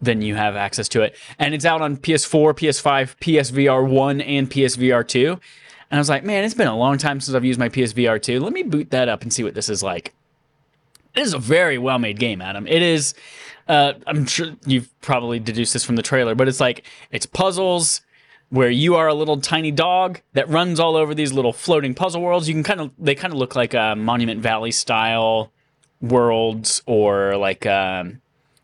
[0.00, 1.16] then you have access to it.
[1.38, 5.32] And it's out on PS4, PS5, PSVR 1, and PSVR 2.
[5.32, 5.40] And
[5.90, 8.38] I was like, man, it's been a long time since I've used my PSVR 2.
[8.38, 10.14] Let me boot that up and see what this is like.
[11.16, 12.68] It is a very well made game, Adam.
[12.68, 13.14] It is.
[13.66, 18.02] Uh, I'm sure you've probably deduced this from the trailer, but it's like it's puzzles
[18.50, 22.20] where you are a little tiny dog that runs all over these little floating puzzle
[22.20, 22.48] worlds.
[22.48, 25.52] You can kind of they kind of look like uh, Monument Valley style
[26.00, 28.20] worlds, or like um,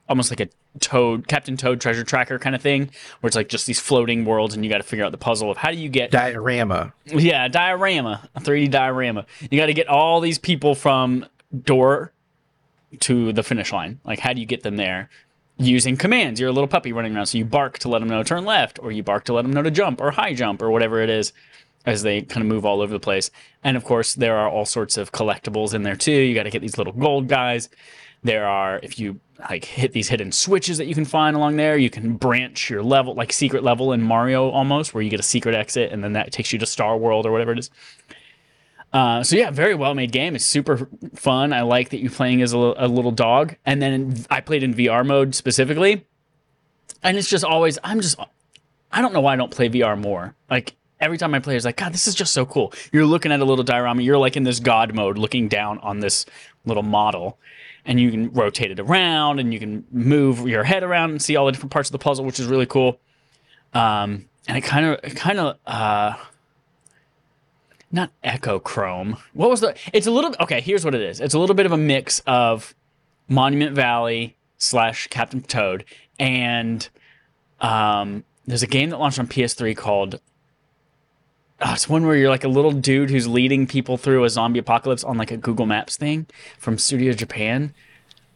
[0.08, 0.48] almost like a
[0.80, 4.54] Toad Captain Toad Treasure Tracker kind of thing, where it's like just these floating worlds,
[4.54, 6.92] and you got to figure out the puzzle of how do you get Diorama.
[7.06, 9.24] yeah, a diorama, a 3D diorama.
[9.50, 11.26] You got to get all these people from
[11.62, 12.12] door
[13.00, 14.00] to the finish line.
[14.04, 15.08] Like, how do you get them there?
[15.58, 16.38] Using commands.
[16.38, 18.44] You're a little puppy running around, so you bark to let them know to turn
[18.44, 21.00] left, or you bark to let them know to jump, or high jump, or whatever
[21.00, 21.32] it is,
[21.86, 23.30] as they kind of move all over the place.
[23.64, 26.12] And of course, there are all sorts of collectibles in there too.
[26.12, 27.70] You got to get these little gold guys.
[28.22, 31.76] There are, if you like hit these hidden switches that you can find along there,
[31.78, 35.24] you can branch your level, like secret level in Mario almost, where you get a
[35.24, 37.70] secret exit and then that takes you to Star World or whatever it is.
[38.96, 40.34] Uh, so yeah, very well made game.
[40.34, 41.52] It's super fun.
[41.52, 43.54] I like that you're playing as a, little dog.
[43.66, 46.06] And then I played in VR mode specifically,
[47.02, 48.18] and it's just always I'm just
[48.90, 50.34] I don't know why I don't play VR more.
[50.50, 52.72] Like every time I play, it's like God, this is just so cool.
[52.90, 54.00] You're looking at a little diorama.
[54.00, 56.24] You're like in this God mode, looking down on this
[56.64, 57.38] little model,
[57.84, 61.36] and you can rotate it around, and you can move your head around and see
[61.36, 62.98] all the different parts of the puzzle, which is really cool.
[63.74, 66.14] Um, and it kind of, kind of, uh,
[67.92, 69.18] not echochrome.
[69.32, 69.74] What was the?
[69.92, 70.34] It's a little.
[70.40, 71.20] Okay, here's what it is.
[71.20, 72.74] It's a little bit of a mix of
[73.28, 75.84] Monument Valley slash Captain Toad,
[76.18, 76.88] and
[77.60, 80.20] um, there's a game that launched on PS3 called.
[81.58, 84.58] Oh, it's one where you're like a little dude who's leading people through a zombie
[84.58, 86.26] apocalypse on like a Google Maps thing
[86.58, 87.72] from Studio Japan.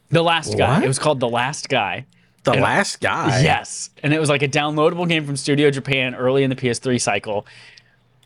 [0.08, 0.76] The Last Guy.
[0.76, 0.84] What?
[0.84, 2.06] It was called The Last Guy.
[2.44, 3.42] The And- last guy.
[3.42, 6.98] Yes, and it was like a downloadable game from Studio Japan early in the PS3
[6.98, 7.46] cycle,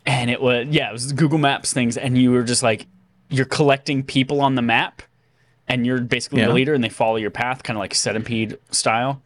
[0.05, 2.85] and it was yeah, it was Google Maps things, and you were just like
[3.29, 5.01] you're collecting people on the map,
[5.67, 6.47] and you're basically Yeah.
[6.47, 9.21] the leader, and they follow your path, kind of like Centipede style,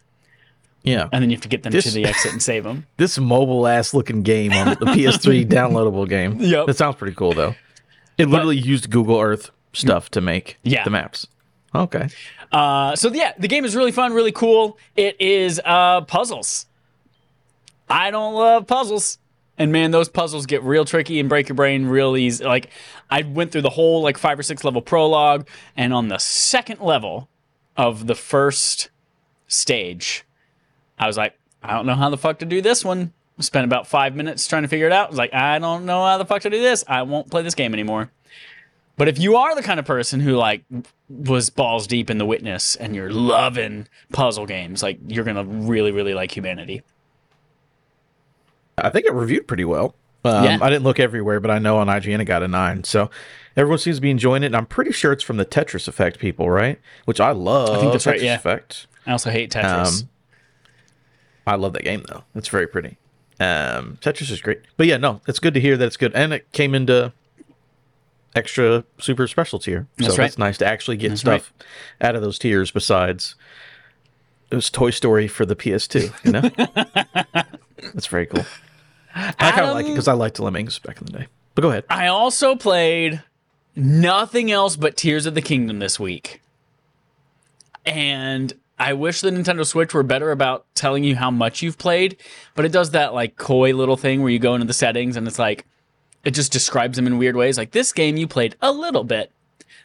[0.84, 1.10] Yeah.
[1.12, 2.86] and then you have to get them This- to the exit and save them.
[2.98, 6.38] This mobile ass looking game on the PS3 downloadable game.
[6.40, 6.68] Yep.
[6.68, 7.56] That sounds pretty cool though.
[8.18, 10.84] It literally used Google Earth stuff to make Yeah.
[10.84, 11.28] the maps.
[11.76, 12.08] Okay.
[12.52, 14.78] Uh, so yeah, the game is really fun, really cool.
[14.96, 16.66] It is uh, puzzles.
[17.90, 19.18] I don't love puzzles.
[19.60, 22.46] And man, those puzzles get real tricky and break your brain real easy.
[22.46, 22.70] Like
[23.10, 26.80] I went through the whole like five or six level prologue, and on the second
[26.80, 27.30] level
[27.76, 28.90] of the first
[29.48, 30.24] stage,
[30.98, 33.14] I was like, I don't know how the fuck to do this one.
[33.40, 35.08] Spent about five minutes trying to figure it out.
[35.08, 36.84] I was like, I don't know how the fuck to do this.
[36.88, 38.12] I won't play this game anymore.
[38.98, 40.64] But if you are the kind of person who like
[41.08, 45.92] was balls deep in the witness and you're loving puzzle games, like you're gonna really,
[45.92, 46.82] really like humanity.
[48.84, 49.96] I think it reviewed pretty well.
[50.26, 50.58] Um, Yeah.
[50.62, 52.84] I didn't look everywhere, but I know on IGN it got a nine.
[52.84, 53.10] So
[53.56, 54.48] everyone seems to be enjoying it.
[54.48, 56.80] And I'm pretty sure it's from the Tetris Effect people, right?
[57.06, 57.70] Which I love.
[57.70, 58.36] I think that's right, Tetris yeah.
[58.36, 58.88] Effect.
[59.06, 60.04] I also hate Tetris.
[60.04, 60.10] Um,
[61.48, 62.24] I love that game though.
[62.36, 62.98] It's very pretty.
[63.40, 64.62] Um, Tetris is great.
[64.78, 67.14] But yeah, no, it's good to hear that it's good, and it came into
[68.36, 69.88] extra super special tier.
[69.98, 70.28] That's so right.
[70.28, 71.54] it's nice to actually get That's stuff
[72.02, 72.72] out of those tiers.
[72.72, 73.36] Besides,
[74.52, 76.26] it was Toy Story for the PS2.
[76.26, 77.44] You know,
[77.94, 78.46] that's very cool.
[79.16, 81.28] I kind of like it because I liked Lemmings back in the day.
[81.56, 81.86] But go ahead.
[81.90, 83.22] I also played
[83.76, 86.42] nothing else but Tears of the Kingdom this week.
[87.86, 92.18] And I wish the Nintendo Switch were better about telling you how much you've played,
[92.56, 95.28] but it does that like coy little thing where you go into the settings and
[95.28, 95.66] it's like
[96.24, 97.58] it just describes them in weird ways.
[97.58, 99.32] Like this game you played a little bit.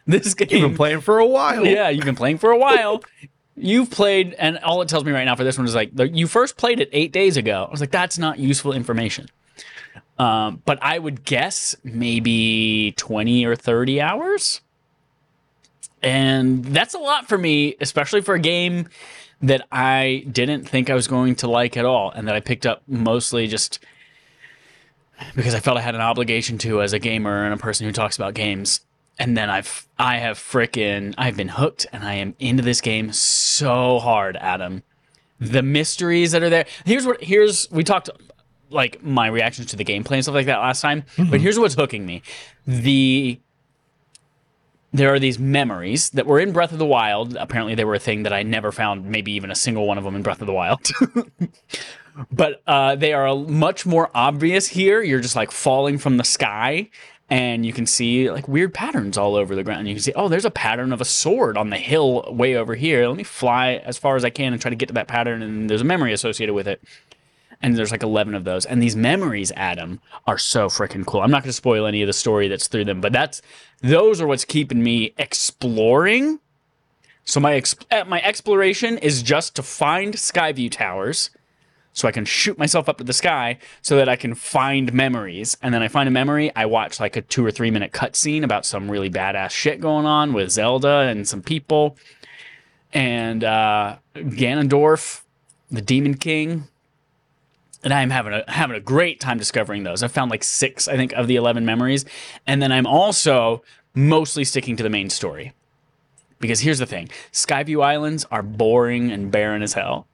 [0.06, 1.64] This game You've been playing for a while.
[1.64, 3.02] yeah, you've been playing for a while.
[3.56, 6.08] You've played, and all it tells me right now for this one is like the,
[6.08, 7.64] you first played it eight days ago.
[7.68, 9.28] I was like, that's not useful information.
[10.18, 14.60] Um, but I would guess maybe twenty or thirty hours,
[16.02, 18.88] and that's a lot for me, especially for a game
[19.42, 22.66] that I didn't think I was going to like at all, and that I picked
[22.66, 23.78] up mostly just
[25.36, 27.92] because I felt I had an obligation to as a gamer and a person who
[27.92, 28.80] talks about games.
[29.18, 33.12] And then I've I have frickin' I've been hooked and I am into this game
[33.12, 34.82] so hard, Adam.
[35.38, 36.66] The mysteries that are there.
[36.84, 38.10] Here's what here's we talked
[38.70, 41.04] like my reactions to the gameplay and stuff like that last time.
[41.16, 42.22] But here's what's hooking me.
[42.66, 43.38] The
[44.94, 47.36] there are these memories that were in Breath of the Wild.
[47.36, 50.04] Apparently, they were a thing that I never found, maybe even a single one of
[50.04, 50.88] them in Breath of the Wild.
[52.30, 55.02] but uh, they are much more obvious here.
[55.02, 56.90] You're just like falling from the sky,
[57.34, 59.88] and you can see like weird patterns all over the ground.
[59.88, 62.76] You can see, oh, there's a pattern of a sword on the hill way over
[62.76, 63.08] here.
[63.08, 65.42] Let me fly as far as I can and try to get to that pattern,
[65.42, 66.80] and there's a memory associated with it.
[67.60, 68.64] And there's like 11 of those.
[68.64, 71.22] And these memories, Adam, are so freaking cool.
[71.22, 73.42] I'm not going to spoil any of the story that's through them, but that's
[73.80, 76.38] those are what's keeping me exploring.
[77.24, 81.30] So my ex- uh, my exploration is just to find Skyview towers
[81.94, 85.56] so I can shoot myself up to the sky so that I can find memories.
[85.62, 88.42] And then I find a memory, I watch like a two or three minute cutscene
[88.42, 91.96] about some really badass shit going on with Zelda and some people.
[92.92, 95.22] And uh, Ganondorf,
[95.70, 96.64] the Demon King.
[97.84, 100.02] And I'm having a having a great time discovering those.
[100.02, 102.04] I found like six, I think, of the eleven memories.
[102.46, 103.62] And then I'm also
[103.94, 105.52] mostly sticking to the main story.
[106.44, 110.06] Because here's the thing: Skyview Islands are boring and barren as hell.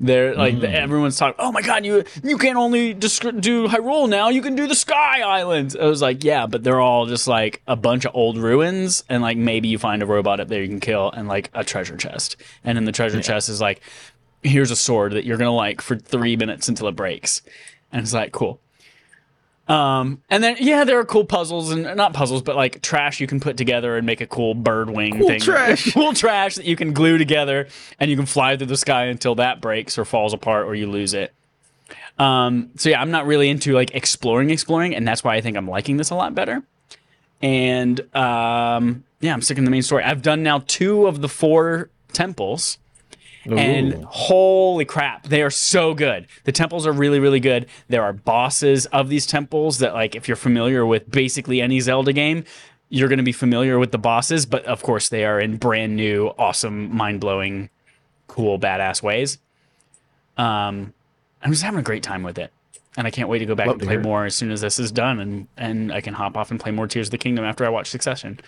[0.00, 0.64] They're like mm.
[0.64, 1.36] everyone's talking.
[1.38, 4.74] Oh my god, you you can't only descri- do Hyrule now; you can do the
[4.74, 5.76] Sky Islands.
[5.76, 9.22] I was like, yeah, but they're all just like a bunch of old ruins, and
[9.22, 11.96] like maybe you find a robot up there you can kill, and like a treasure
[11.96, 12.34] chest.
[12.64, 13.80] And in the treasure chest is like,
[14.42, 17.42] here's a sword that you're gonna like for three minutes until it breaks,
[17.92, 18.60] and it's like cool.
[19.68, 23.26] Um, and then yeah, there are cool puzzles and not puzzles, but like trash you
[23.26, 25.20] can put together and make a cool bird wing thing.
[25.20, 25.40] Cool thing.
[25.40, 25.92] trash.
[25.94, 27.66] cool trash that you can glue together
[27.98, 30.88] and you can fly through the sky until that breaks or falls apart or you
[30.88, 31.32] lose it.
[32.18, 35.56] Um, so yeah, I'm not really into like exploring, exploring, and that's why I think
[35.56, 36.62] I'm liking this a lot better.
[37.42, 40.04] And um, yeah, I'm sticking to the main story.
[40.04, 42.78] I've done now two of the four temples.
[43.46, 46.26] And holy crap, they are so good.
[46.44, 47.66] The temples are really, really good.
[47.88, 52.12] There are bosses of these temples that, like, if you're familiar with basically any Zelda
[52.12, 52.44] game,
[52.88, 54.46] you're going to be familiar with the bosses.
[54.46, 57.70] But of course, they are in brand new, awesome, mind blowing,
[58.26, 59.38] cool, badass ways.
[60.36, 60.92] Um,
[61.42, 62.52] I'm just having a great time with it.
[62.96, 64.78] And I can't wait to go back Love and play more as soon as this
[64.78, 67.44] is done, and and I can hop off and play more Tears of the Kingdom
[67.44, 68.40] after I watch Succession.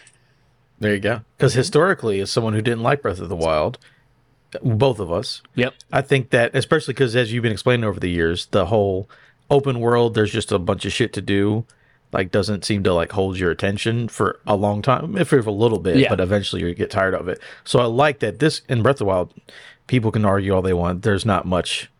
[0.81, 1.21] There you go.
[1.37, 3.79] Because historically, as someone who didn't like Breath of the Wild,
[4.63, 5.75] both of us, Yep.
[5.93, 9.09] I think that, especially because as you've been explaining over the years, the whole
[9.51, 11.65] open world, there's just a bunch of shit to do,
[12.13, 15.51] like doesn't seem to like hold your attention for a long time, if for a
[15.51, 16.09] little bit, Yeah.
[16.09, 17.41] but eventually you get tired of it.
[17.65, 19.35] So I like that this in Breath of the Wild,
[19.87, 21.03] people can argue all they want.
[21.03, 21.91] There's not much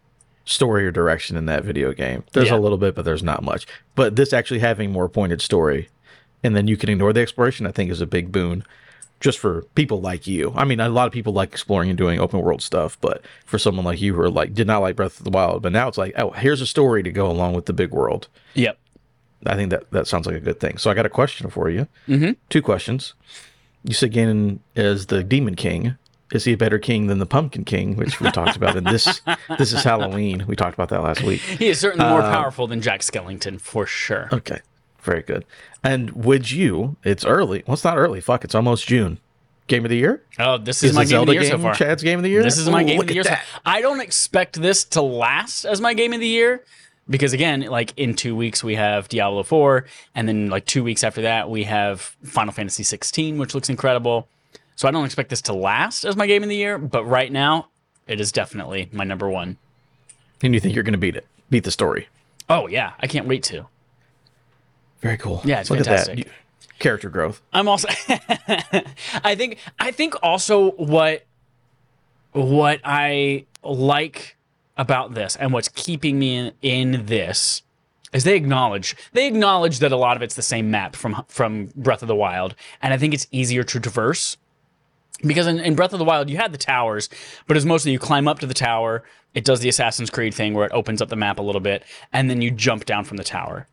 [0.47, 2.25] story or direction in that video game.
[2.33, 2.57] There's Yeah.
[2.57, 3.67] a little bit, but there's not much.
[3.95, 5.91] But this actually having more pointed story,
[6.43, 8.65] and then you can ignore the exploration, I think is a big boon.
[9.21, 10.53] Just for people like you.
[10.57, 13.59] I mean, a lot of people like exploring and doing open world stuff, but for
[13.59, 15.89] someone like you who are like did not like Breath of the Wild, but now
[15.89, 18.29] it's like, oh, here's a story to go along with the big world.
[18.55, 18.79] Yep.
[19.47, 20.79] I think that that sounds like a good thing.
[20.79, 21.87] So I got a question for you.
[22.09, 22.33] Mm-hmm.
[22.49, 23.15] Two questions.
[23.85, 25.97] You said Ganon is the Demon King.
[26.33, 29.23] Is he a better king than the Pumpkin King, which we talked about in this?
[29.59, 30.45] This is Halloween.
[30.47, 31.41] We talked about that last week.
[31.41, 34.29] He is certainly more powerful than Jack Skellington for sure.
[34.31, 34.61] Okay,
[35.09, 35.45] very good.
[35.83, 36.97] And would you?
[37.03, 37.63] It's early.
[37.67, 38.21] Well, it's not early.
[38.21, 39.19] Fuck, it's almost June.
[39.67, 40.23] Game of the year.
[40.39, 41.75] Oh, this is, Is my game of the Zelda year so game far.
[41.75, 42.43] Chad's game of the year.
[42.43, 43.25] This is my Ooh, game of the year.
[43.25, 43.35] So.
[43.67, 46.65] I don't expect this to last as my game of the year
[47.09, 49.85] because again, like in two weeks we have Diablo 4,
[50.15, 54.29] and then like two weeks after that we have Final Fantasy 16, which looks incredible.
[54.77, 57.33] So I don't expect this to last as my game of the year, but right
[57.33, 57.69] now
[58.07, 59.59] it is definitely my number one.
[60.43, 61.27] And you think you're going to beat it?
[61.51, 62.09] Beat the story?
[62.49, 63.67] Oh yeah, I can't wait to.
[65.01, 65.41] Very cool.
[65.45, 66.25] Yeah, it's Look At fantastic.
[66.27, 66.33] that.
[66.79, 67.43] Character growth.
[67.53, 67.89] I'm also
[69.25, 71.25] I think I think also what
[72.33, 74.37] what I like
[74.77, 77.63] about this and what's keeping me in, in this
[78.13, 81.67] is they acknowledge they acknowledge that a lot of it's the same map from from
[81.75, 84.37] Breath of the Wild and I think it's easier to traverse
[85.27, 87.09] because in, in Breath of the Wild you had the towers,
[87.49, 89.03] but it's mostly you climb up to the tower,
[89.35, 91.83] it does the Assassin's Creed thing where it opens up the map a little bit,
[92.13, 93.67] and then you jump down from the tower.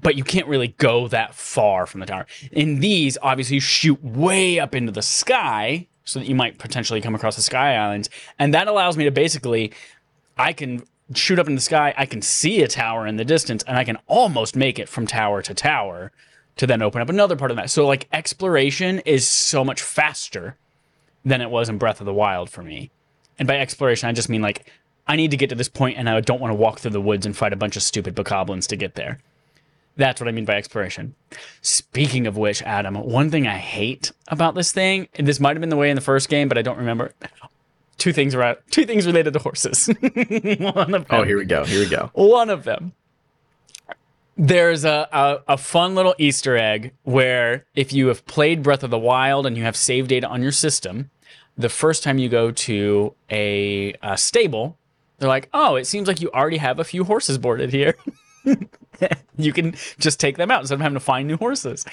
[0.00, 2.26] But you can't really go that far from the tower.
[2.52, 7.00] In these, obviously, you shoot way up into the sky so that you might potentially
[7.00, 9.72] come across the sky islands, and that allows me to basically,
[10.36, 10.84] I can
[11.14, 13.84] shoot up in the sky, I can see a tower in the distance, and I
[13.84, 16.12] can almost make it from tower to tower
[16.56, 17.70] to then open up another part of that.
[17.70, 20.56] So like exploration is so much faster
[21.24, 22.90] than it was in Breath of the Wild for me.
[23.38, 24.70] And by exploration, I just mean like
[25.06, 27.00] I need to get to this point and I don't want to walk through the
[27.00, 29.18] woods and fight a bunch of stupid bokoblins to get there.
[29.96, 31.14] That's what I mean by exploration.
[31.62, 35.60] Speaking of which, Adam, one thing I hate about this thing, and this might have
[35.60, 37.12] been the way in the first game, but I don't remember.
[37.96, 39.86] Two things around two things related to horses.
[40.00, 40.26] one of
[40.68, 41.64] oh, them, Oh, here we go.
[41.64, 42.10] Here we go.
[42.12, 42.92] one of them.
[44.36, 48.90] There's a, a, a fun little Easter egg where if you have played Breath of
[48.90, 51.10] the Wild and you have save data on your system,
[51.56, 54.76] the first time you go to a, a stable,
[55.16, 57.96] they're like, oh, it seems like you already have a few horses boarded here.
[59.36, 61.84] you can just take them out instead of having to find new horses.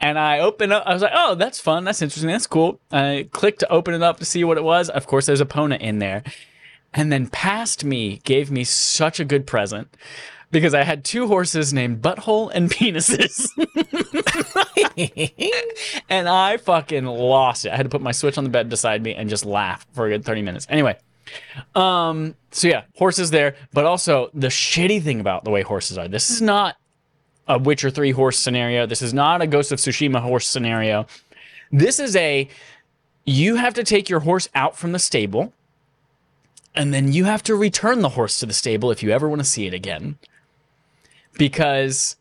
[0.00, 1.84] And I open up, I was like, oh, that's fun.
[1.84, 2.30] That's interesting.
[2.30, 2.80] That's cool.
[2.90, 4.88] I clicked to open it up to see what it was.
[4.90, 6.22] Of course, there's Epona in there.
[6.94, 9.94] And then past me gave me such a good present
[10.50, 13.48] because I had two horses named Butthole and Penises.
[16.08, 17.72] and I fucking lost it.
[17.72, 20.06] I had to put my Switch on the bed beside me and just laugh for
[20.06, 20.66] a good 30 minutes.
[20.70, 20.96] Anyway,
[21.74, 26.08] um, so yeah, horses there, but also the shitty thing about the way horses are.
[26.08, 26.76] This is not
[27.46, 28.86] a Witcher 3 horse scenario.
[28.86, 31.06] This is not a Ghost of Tsushima horse scenario.
[31.72, 32.48] This is a
[33.24, 35.52] you have to take your horse out from the stable
[36.74, 39.40] and then you have to return the horse to the stable if you ever want
[39.40, 40.16] to see it again.
[41.34, 42.16] Because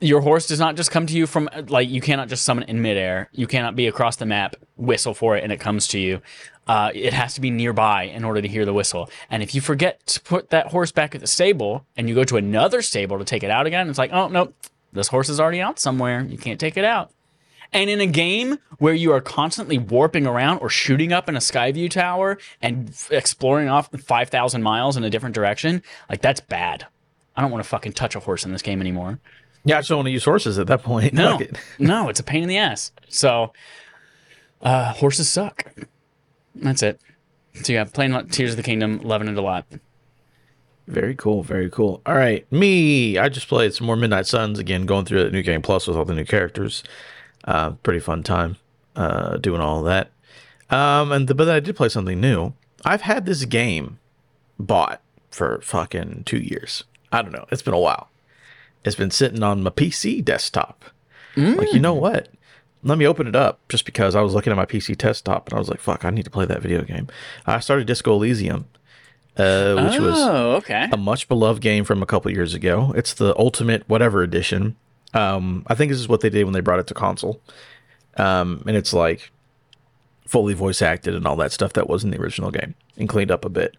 [0.00, 2.70] your horse does not just come to you from like you cannot just summon it
[2.70, 3.28] in midair.
[3.32, 6.20] You cannot be across the map, whistle for it, and it comes to you.
[6.66, 9.08] Uh, it has to be nearby in order to hear the whistle.
[9.30, 12.24] And if you forget to put that horse back at the stable and you go
[12.24, 14.54] to another stable to take it out again, it's like, oh nope,
[14.92, 16.26] this horse is already out somewhere.
[16.28, 17.12] You can't take it out.
[17.72, 21.40] And in a game where you are constantly warping around or shooting up in a
[21.40, 26.86] Skyview tower and f- exploring off 5,000 miles in a different direction, like that's bad.
[27.36, 29.18] I don't want to fucking touch a horse in this game anymore.
[29.66, 31.12] Yeah, I just don't want to use horses at that point.
[31.12, 31.56] No, it.
[31.78, 32.92] no, it's a pain in the ass.
[33.08, 33.52] So,
[34.62, 35.64] uh, horses suck.
[36.54, 37.00] That's it.
[37.62, 39.66] So yeah, playing Tears of the Kingdom, loving it a lot.
[40.86, 41.42] Very cool.
[41.42, 42.00] Very cool.
[42.06, 43.18] All right, me.
[43.18, 45.96] I just played some more Midnight Suns again, going through the new game plus with
[45.96, 46.84] all the new characters.
[47.44, 48.56] Uh, pretty fun time
[48.94, 50.10] uh, doing all that.
[50.70, 52.52] Um, and the, but I did play something new.
[52.84, 53.98] I've had this game
[54.60, 55.00] bought
[55.30, 56.84] for fucking two years.
[57.10, 57.46] I don't know.
[57.50, 58.08] It's been a while.
[58.86, 60.84] It's been sitting on my PC desktop.
[61.36, 62.28] Like, you know what?
[62.82, 65.54] Let me open it up just because I was looking at my PC desktop and
[65.54, 67.08] I was like, fuck, I need to play that video game.
[67.46, 68.66] I started Disco Elysium,
[69.36, 70.88] uh, which was oh, okay.
[70.90, 72.94] a much beloved game from a couple years ago.
[72.96, 74.76] It's the ultimate whatever edition.
[75.12, 77.40] Um, I think this is what they did when they brought it to console.
[78.16, 79.30] Um, and it's like
[80.26, 83.30] fully voice acted and all that stuff that was in the original game and cleaned
[83.30, 83.76] up a bit.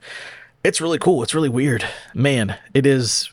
[0.64, 1.24] It's really cool.
[1.24, 1.86] It's really weird.
[2.14, 3.32] Man, it is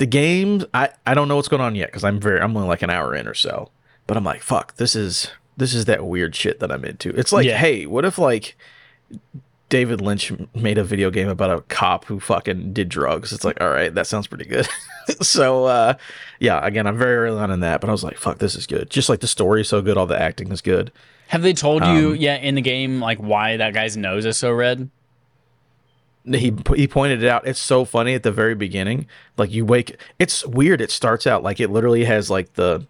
[0.00, 2.68] the game I, I don't know what's going on yet because I'm very I'm only
[2.68, 3.70] like an hour in or so.
[4.08, 7.10] But I'm like, fuck, this is this is that weird shit that I'm into.
[7.10, 7.58] It's like, Yeah.
[7.58, 8.56] hey, what if like
[9.68, 13.32] David Lynch made a video game about a cop who fucking did drugs.
[13.32, 14.66] It's like, all right, that sounds pretty good.
[15.22, 15.94] so, uh,
[16.40, 18.66] yeah, again, I'm very early on in that, but I was like, fuck, this is
[18.66, 18.90] good.
[18.90, 20.90] Just like the story is so good, all the acting is good.
[21.28, 24.36] Have they told you Um, yet in the game like why that guy's nose is
[24.36, 24.90] so red?
[26.24, 27.46] He he pointed it out.
[27.46, 29.06] It's so funny at the very beginning.
[29.36, 30.80] Like you wake, it's weird.
[30.80, 32.86] It starts out like it literally has like the,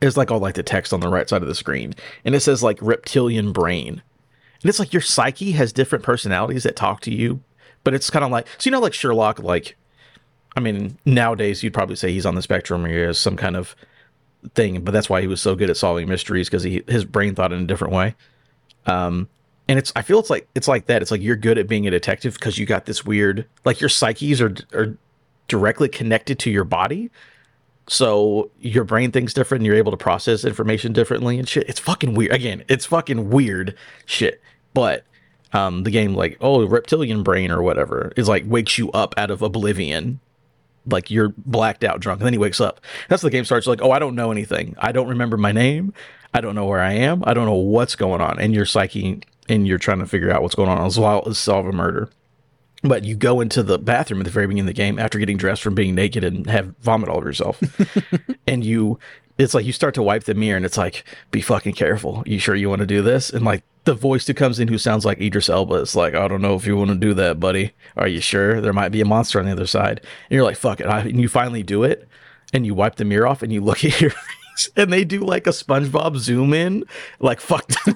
[0.00, 2.40] it's like all like the text on the right side of the screen, and it
[2.40, 4.02] says like reptilian brain,
[4.62, 7.40] and it's like your psyche has different personalities that talk to you,
[7.84, 9.76] but it's kind of like so you know like Sherlock like,
[10.56, 13.56] I mean nowadays you'd probably say he's on the spectrum or he has some kind
[13.56, 13.76] of
[14.54, 17.34] thing, but that's why he was so good at solving mysteries because he his brain
[17.34, 18.14] thought in a different way.
[18.86, 19.28] Um,
[19.70, 21.00] and it's I feel it's like it's like that.
[21.00, 23.88] It's like you're good at being a detective because you got this weird like your
[23.88, 24.98] psyches are are
[25.46, 27.08] directly connected to your body.
[27.86, 31.68] So your brain thinks different and you're able to process information differently and shit.
[31.68, 32.32] It's fucking weird.
[32.32, 34.42] Again, it's fucking weird shit.
[34.74, 35.04] But
[35.52, 39.30] um the game like, oh, reptilian brain or whatever is like wakes you up out
[39.30, 40.18] of oblivion.
[40.84, 42.80] Like you're blacked out drunk, and then he wakes up.
[43.08, 44.74] That's the game starts like, oh, I don't know anything.
[44.78, 45.92] I don't remember my name.
[46.32, 47.22] I don't know where I am.
[47.26, 48.40] I don't know what's going on.
[48.40, 49.20] And your psyche
[49.50, 52.08] and you're trying to figure out what's going on as well as solve a murder.
[52.82, 55.36] But you go into the bathroom at the very beginning of the game after getting
[55.36, 57.60] dressed from being naked and have vomit all over yourself.
[58.46, 58.98] and you
[59.36, 62.22] it's like you start to wipe the mirror and it's like, be fucking careful.
[62.26, 63.30] You sure you want to do this?
[63.30, 66.28] And like the voice who comes in who sounds like Idris Elba is like, I
[66.28, 67.72] don't know if you want to do that, buddy.
[67.96, 68.60] Are you sure?
[68.60, 70.00] There might be a monster on the other side.
[70.00, 70.86] And you're like, fuck it.
[70.86, 72.06] I, and you finally do it
[72.52, 74.12] and you wipe the mirror off and you look at your
[74.76, 76.84] and they do like a SpongeBob zoom in,
[77.18, 77.76] like fucked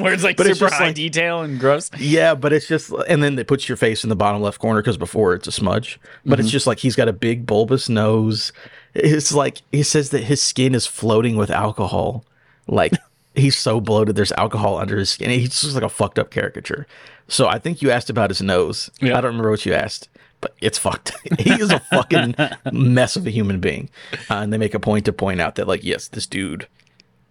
[0.00, 1.90] Where it's like But it's super just high like- detail and gross.
[1.98, 4.80] Yeah, but it's just, and then it puts your face in the bottom left corner
[4.80, 6.00] because before it's a smudge.
[6.24, 6.52] But it's mm-hmm.
[6.52, 8.52] just like he's got a big bulbous nose.
[8.94, 12.24] It's like he says that his skin is floating with alcohol.
[12.66, 12.92] Like
[13.34, 15.30] he's so bloated, there's alcohol under his skin.
[15.30, 16.86] He's just like a fucked up caricature.
[17.28, 18.90] So I think you asked about his nose.
[19.00, 19.16] Yeah.
[19.16, 20.08] I don't remember what you asked,
[20.42, 21.12] but it's fucked.
[21.38, 22.34] he is a fucking
[22.70, 23.88] mess of a human being.
[24.28, 26.66] Uh, and they make a point to point out that, like, yes, this dude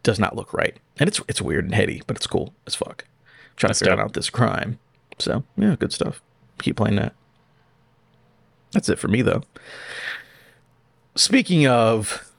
[0.02, 3.06] does not look right, and it's it's weird and heady, but it's cool as fuck.
[3.56, 4.06] Trying That's to figure dope.
[4.06, 4.80] out this crime.
[5.20, 6.22] So yeah, good stuff.
[6.60, 7.14] Keep playing that.
[8.72, 9.44] That's it for me though.
[11.16, 12.32] Speaking of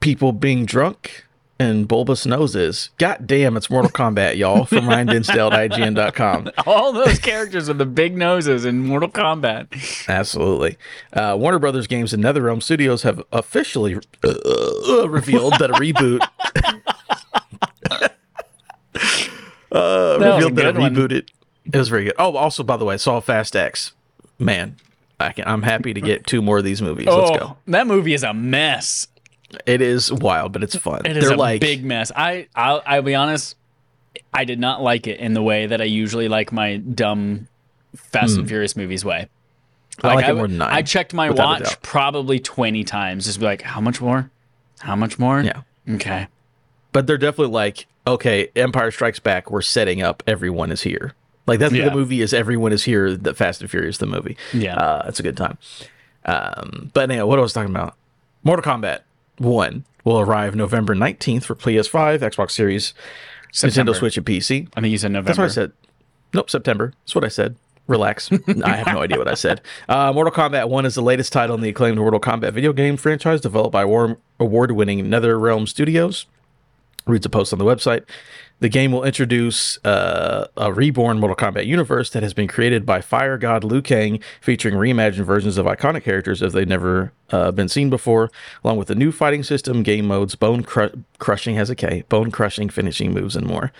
[0.00, 1.26] people being drunk
[1.60, 6.50] and bulbous noses, god damn, it's Mortal Kombat, y'all, from Ryan Dinsdale at IGN.com.
[6.66, 10.08] All those characters with the big noses in Mortal Kombat.
[10.08, 10.78] Absolutely.
[11.12, 16.20] Uh, Warner Brothers Games and NetherRealm Studios have officially uh, revealed that a reboot.
[19.70, 21.28] uh, That revealed that a rebooted.
[21.66, 22.14] It was very good.
[22.18, 23.92] Oh, also, by the way, I saw Fast X.
[24.38, 24.76] Man,
[25.20, 27.06] I can, I'm happy to get two more of these movies.
[27.06, 27.46] Let's go.
[27.50, 29.06] Oh, that movie is a mess.
[29.66, 31.02] It is wild, but it's fun.
[31.06, 32.12] It is They're a like big mess.
[32.14, 33.56] I I'll, I'll be honest.
[34.34, 37.48] I did not like it in the way that I usually like my dumb
[37.96, 39.28] Fast and Furious movies way.
[40.00, 40.06] Hmm.
[40.06, 43.26] I like it w- more than nine, I checked my watch probably twenty times.
[43.26, 44.30] Just be like, how much more?
[44.80, 45.40] How much more?
[45.42, 45.62] Yeah.
[45.88, 46.28] Okay.
[46.92, 49.50] but they're definitely like, okay, Empire Strikes Back.
[49.50, 50.22] We're setting up.
[50.26, 51.14] Everyone is here.
[51.46, 51.86] Like that's Yeah.
[51.88, 53.16] the movie is everyone is here.
[53.16, 54.36] The Fast and Furious, the movie.
[54.52, 54.76] Yeah.
[54.76, 55.58] uh, it's a good time.
[56.24, 57.96] Um, but anyway, what I was talking about,
[58.44, 59.00] Mortal Kombat
[59.40, 62.92] One will arrive November nineteenth for PS5, Xbox Series,
[63.52, 63.92] September.
[63.92, 64.68] Nintendo Switch, and PC.
[64.76, 65.28] I think you said November.
[65.28, 65.72] That's what I said.
[66.34, 66.92] Nope, September.
[67.02, 67.56] That's what I said.
[67.86, 68.30] Relax.
[68.64, 69.62] I have no idea what I said.
[69.88, 72.96] Uh, Mortal Kombat 1 is the latest title in the acclaimed Mortal Kombat video game
[72.96, 76.26] franchise developed by war- award-winning NetherRealm Studios.
[77.06, 78.04] Reads a post on the website.
[78.60, 83.00] The game will introduce uh, a reborn Mortal Kombat universe that has been created by
[83.00, 87.68] Fire God Liu Kang, featuring reimagined versions of iconic characters as they've never uh, been
[87.68, 88.30] seen before,
[88.62, 92.30] along with a new fighting system, game modes, bone cru- crushing has a K, bone
[92.30, 93.72] crushing finishing moves, and more.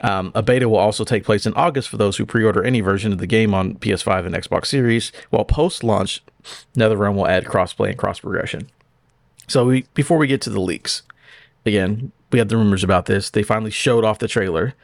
[0.00, 3.12] Um, a beta will also take place in August for those who pre-order any version
[3.12, 6.22] of the game on PS5 and Xbox Series, while post-launch,
[6.76, 8.68] NetherRealm will add crossplay and cross progression.
[9.46, 11.02] So we, before we get to the leaks,
[11.64, 13.30] again, we had the rumors about this.
[13.30, 14.74] They finally showed off the trailer,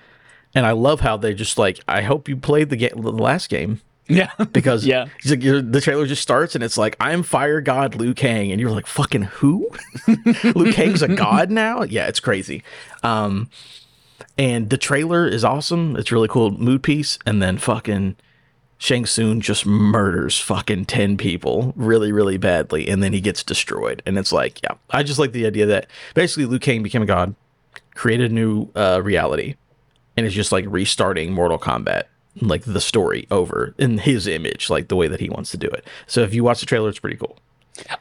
[0.55, 3.49] and I love how they just like, I hope you played the game, the last
[3.49, 4.31] game, Yeah.
[4.53, 5.07] because Yeah.
[5.29, 8.71] like, the trailer just starts and it's like, I'm Fire God Liu Kang, and you're
[8.71, 9.69] like, fucking who?
[10.55, 11.83] Liu Kang's a god now?
[11.83, 12.63] Yeah, it's crazy.
[13.03, 13.49] Um,
[14.39, 15.97] and the trailer is awesome.
[15.97, 18.17] It's really cool mood piece, and then fucking
[18.85, 24.03] Shang Tsung just murders fucking 10 people really, really badly, and then he gets destroyed.
[24.05, 27.07] And it's like, yeah, I just like the idea that basically Liu Kang became a
[27.07, 27.35] god,
[27.95, 29.55] created a new uh, reality,
[30.19, 32.03] and is just like restarting Mortal Kombat,
[32.43, 35.69] like the story over in his image, like the way that he wants to do
[35.69, 35.87] it.
[36.07, 37.39] So if you watch the trailer, it's pretty cool.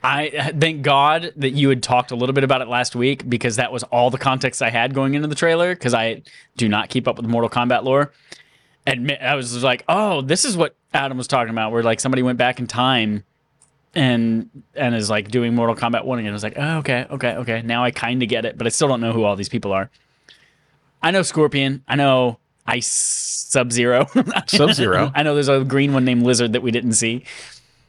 [0.04, 3.56] I thank God that you had talked a little bit about it last week because
[3.56, 6.24] that was all the context I had going into the trailer because I
[6.58, 8.12] do not keep up with Mortal Kombat lore.
[8.86, 12.22] Admit I was like, oh, this is what Adam was talking about, where like somebody
[12.22, 13.24] went back in time
[13.96, 16.32] and and is like doing Mortal Kombat one again.
[16.32, 17.62] I was like, oh, okay, okay, okay.
[17.62, 19.72] Now I kind of get it, but I still don't know who all these people
[19.72, 19.90] are.
[21.02, 21.84] I know Scorpion.
[21.88, 24.08] I know Ice Sub Zero.
[24.48, 25.12] Sub-Zero.
[25.14, 27.26] I know there's a green one named Lizard that we didn't see.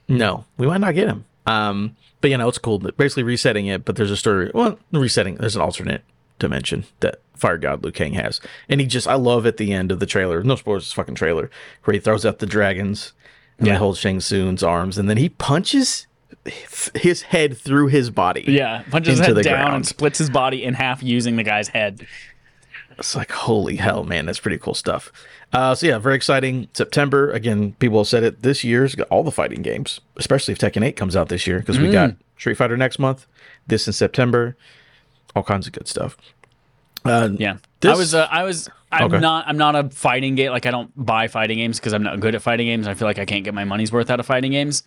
[0.08, 1.24] No, we might not get him.
[1.46, 2.78] Um, but you know, it's cool.
[2.78, 4.50] Basically resetting it, but there's a story.
[4.52, 5.36] Well, resetting.
[5.36, 6.02] There's an alternate
[6.38, 9.06] dimension that Fire God Liu Kang has, and he just.
[9.08, 10.42] I love at the end of the trailer.
[10.42, 10.92] No spoilers.
[10.92, 11.50] Fucking trailer
[11.84, 13.12] where he throws out the dragons
[13.58, 13.76] and Yeah.
[13.76, 16.06] holds Shang Tsung's arms, and then he punches
[16.94, 18.44] his head through his body.
[18.46, 19.74] Yeah, punches his head down ground.
[19.76, 22.06] and splits his body in half using the guy's head.
[22.98, 25.10] It's like holy hell, man, that's pretty cool stuff.
[25.52, 26.68] Uh, so yeah, very exciting.
[26.74, 27.72] September again.
[27.80, 28.42] People have said it.
[28.42, 31.58] This year's got all the fighting games, especially if Tekken 8 comes out this year,
[31.60, 32.16] because we got Mm.
[32.38, 33.26] Street Fighter next month,
[33.66, 34.56] this in September,
[35.34, 36.16] all kinds of good stuff.
[37.04, 38.14] Uh, Yeah, I was.
[38.14, 38.68] Uh, I was.
[38.90, 39.18] I'm Okay.
[39.18, 39.46] not.
[39.48, 40.50] I'm not a fighting game.
[40.52, 42.86] Like I don't buy fighting games because I'm not good at fighting games.
[42.86, 44.84] I feel like I can't get my money's worth out of fighting games.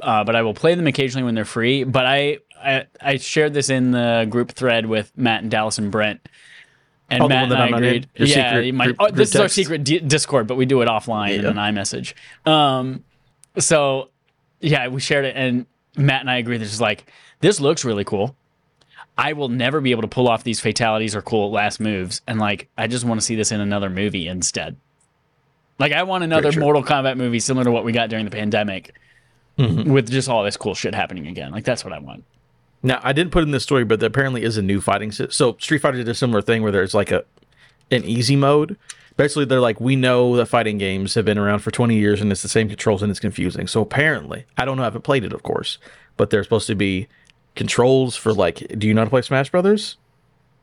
[0.00, 1.82] Uh, but I will play them occasionally when they're free.
[1.84, 5.90] But I, I, I shared this in the group thread with Matt and Dallas and
[5.90, 6.20] Brent.
[7.10, 7.88] And Oh, Matt and I I'm not in?
[7.88, 8.08] agreed.
[8.14, 11.38] Yeah, you group- oh, this is our secret D- Discord, but we do it offline
[11.40, 12.14] in an iMessage.
[12.46, 13.04] Um,
[13.58, 14.08] so
[14.60, 15.66] yeah, we shared it, and
[15.96, 16.56] Matt and I agree.
[16.58, 17.04] This is like
[17.40, 18.34] this looks really cool.
[19.16, 22.38] I will never be able to pull off these fatalities or cool last moves, and
[22.38, 24.76] like I just want to see this in another movie instead.
[25.78, 26.52] Like I want another.
[26.58, 28.94] Mortal Kombat movie similar to what we got during the pandemic,
[29.58, 29.92] Mm-hmm.
[29.92, 31.52] with just all this cool shit happening again.
[31.52, 32.24] Like that's what I want.
[32.82, 35.30] Now, I didn't put in this story, but there apparently is a new fighting system.
[35.30, 37.24] So Street Fighter did a similar thing where there's like a
[37.90, 38.78] an easy mode.
[39.18, 42.32] Basically, they're like, we know that fighting games have been around for 20 years and
[42.32, 43.66] it's the same controls and it's confusing.
[43.66, 45.76] So apparently, I don't know, if I haven't played it, of course,
[46.16, 47.08] but there's supposed to be
[47.54, 49.96] controls for like, do you know how to play Smash Brothers?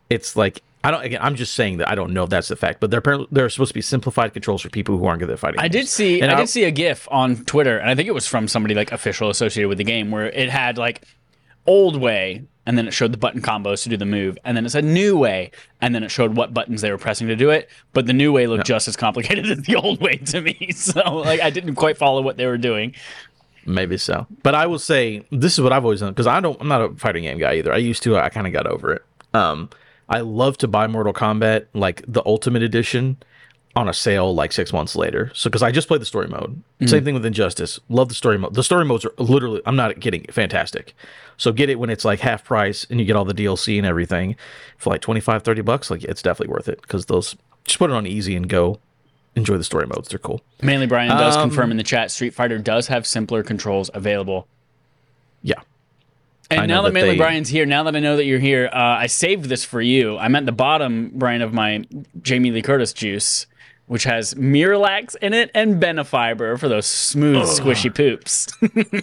[0.09, 2.55] It's like, I don't, again, I'm just saying that I don't know if that's the
[2.55, 5.19] fact, but there apparently there are supposed to be simplified controls for people who aren't
[5.19, 7.77] good at fighting I did see And I I- did see a GIF on Twitter,
[7.77, 10.49] and I think it was from somebody like official associated with the game, where it
[10.49, 11.03] had like
[11.67, 14.65] old way, and then it showed the button combos to do the move, and then
[14.65, 17.49] it said new way, and then it showed what buttons they were pressing to do
[17.49, 17.69] it.
[17.93, 20.71] But the new way looked just as complicated as the old way to me.
[20.75, 22.95] So like I didn't quite follow what they were doing.
[23.65, 24.27] Maybe so.
[24.43, 26.59] But I will say this is what I've always done because I don't.
[26.61, 27.73] I'm not a fighting game guy either.
[27.73, 28.17] I used to.
[28.17, 29.03] I kind of got over it.
[29.33, 29.69] Um,
[30.07, 33.17] I love to buy Mortal Kombat like the Ultimate Edition
[33.75, 35.31] on a sale like six months later.
[35.35, 36.61] So because I just played the story mode.
[36.85, 37.79] Same thing with Injustice.
[37.89, 38.53] Love the story mode.
[38.53, 39.61] The story modes are literally.
[39.65, 40.25] I'm not kidding.
[40.31, 40.95] Fantastic.
[41.37, 43.85] So get it when it's like half price and you get all the DLC and
[43.85, 44.35] everything
[44.77, 45.91] for like 25, 30 bucks.
[45.91, 47.35] Like it's definitely worth it because those.
[47.65, 48.79] Just put it on easy and go.
[49.35, 50.09] Enjoy the story modes.
[50.09, 50.41] They're cool.
[50.61, 54.47] Manly Brian does Um, confirm in the chat Street Fighter does have simpler controls available.
[55.41, 55.55] Yeah.
[56.51, 58.39] And I now that, that Manly they- Brian's here, now that I know that you're
[58.39, 60.17] here, uh, I saved this for you.
[60.17, 61.83] I'm at the bottom, Brian, of my
[62.23, 63.45] Jamie Lee Curtis juice,
[63.85, 68.47] which has Miralax in it and Benefiber for those smooth, squishy poops.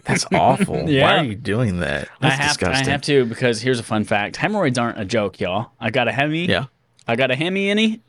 [0.04, 0.84] That's awful.
[0.86, 2.08] Why are you doing that?
[2.20, 2.90] I That's have, to, I disgusting.
[2.92, 5.70] have to because here's a fun fact: hemorrhoids aren't a joke, y'all.
[5.80, 6.46] I got a hemi.
[6.46, 6.64] Yeah.
[7.08, 8.00] I got a hemi innie,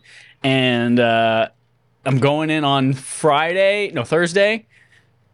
[0.43, 1.49] and uh,
[2.07, 4.65] I'm going in on Friday, no Thursday,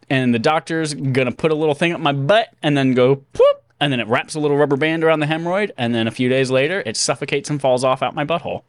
[0.09, 3.63] and the doctor's gonna put a little thing up my butt and then go whoop,
[3.79, 6.29] and then it wraps a little rubber band around the hemorrhoid, and then a few
[6.29, 8.63] days later, it suffocates and falls off out my butthole.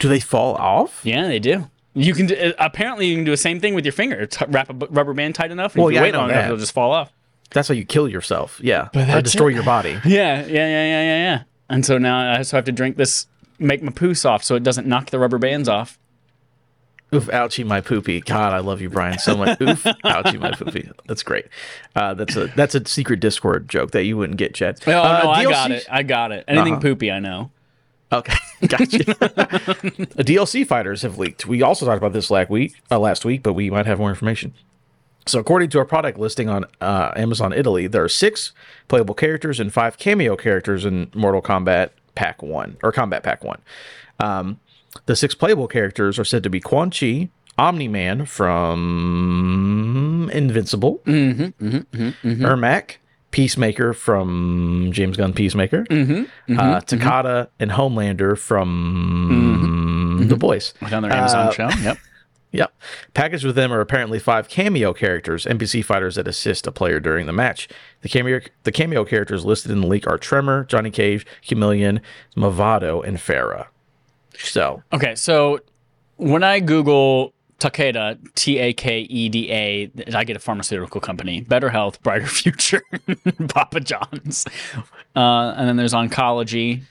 [0.00, 1.00] Do they fall off?
[1.04, 1.68] Yeah, they do.
[1.92, 4.26] You can do, uh, apparently you can do the same thing with your finger.
[4.26, 6.30] T- wrap a rubber band tight enough, and Well, if you yeah, wait know long
[6.30, 6.46] enough, that.
[6.46, 7.12] it'll just fall off.
[7.50, 8.58] That's how you kill yourself.
[8.62, 8.88] Yeah.
[8.94, 9.54] or destroy it.
[9.54, 9.90] your body.
[10.04, 11.42] Yeah, yeah, yeah, yeah, yeah, yeah.
[11.68, 13.26] And so now I also have to drink this,
[13.58, 15.98] make my poo soft so it doesn't knock the rubber bands off.
[17.14, 18.20] Oof, ouchie, my poopy.
[18.20, 19.60] God, I love you, Brian, so much.
[19.60, 20.90] Oof, ouchie, my poopy.
[21.06, 21.46] That's great.
[21.94, 24.80] Uh, that's a that's a secret Discord joke that you wouldn't get, Chad.
[24.86, 25.86] Oh uh, no, I got it.
[25.90, 26.44] I got it.
[26.48, 26.82] Anything Uh-huh.
[26.82, 27.50] poopy, I know.
[28.12, 28.34] Okay,
[28.68, 29.14] gotcha.
[30.14, 31.46] Uh, DLC fighters have leaked.
[31.46, 34.10] We also talked about this last week, uh, last week, but we might have more
[34.10, 34.54] information.
[35.26, 38.52] So, according to our product listing on uh, Amazon Italy, there are six
[38.88, 43.60] playable characters and five cameo characters in Mortal Kombat Pack One or Kombat Pack One.
[44.20, 44.60] Um,
[45.06, 47.28] the six playable characters are said to be Quan Chi,
[47.58, 52.96] Omni Man from Invincible, mm-hmm, mm-hmm, mm-hmm, Ermac,
[53.30, 60.72] Peacemaker from James Gunn Peacemaker, uh, Takeda, and Homelander from The Boys.
[60.80, 61.68] Another Amazon Uh, show.
[61.82, 61.98] Yep.
[62.54, 62.72] Yep.
[63.14, 67.26] Packaged with them are apparently five cameo characters, NPC fighters that assist a player during
[67.26, 67.66] the match.
[68.02, 72.00] The cameo the cameo characters listed in the leak are Tremor, Johnny Cage, Chameleon,
[72.36, 73.66] Mavado, and Ferra.
[74.38, 75.60] So Okay, so
[76.16, 81.40] when I Google Takeda, T A K E D A, I get a pharmaceutical company.
[81.40, 82.82] Better health, brighter future.
[83.48, 84.44] Papa John's.
[85.16, 86.82] Uh, and then there's oncology.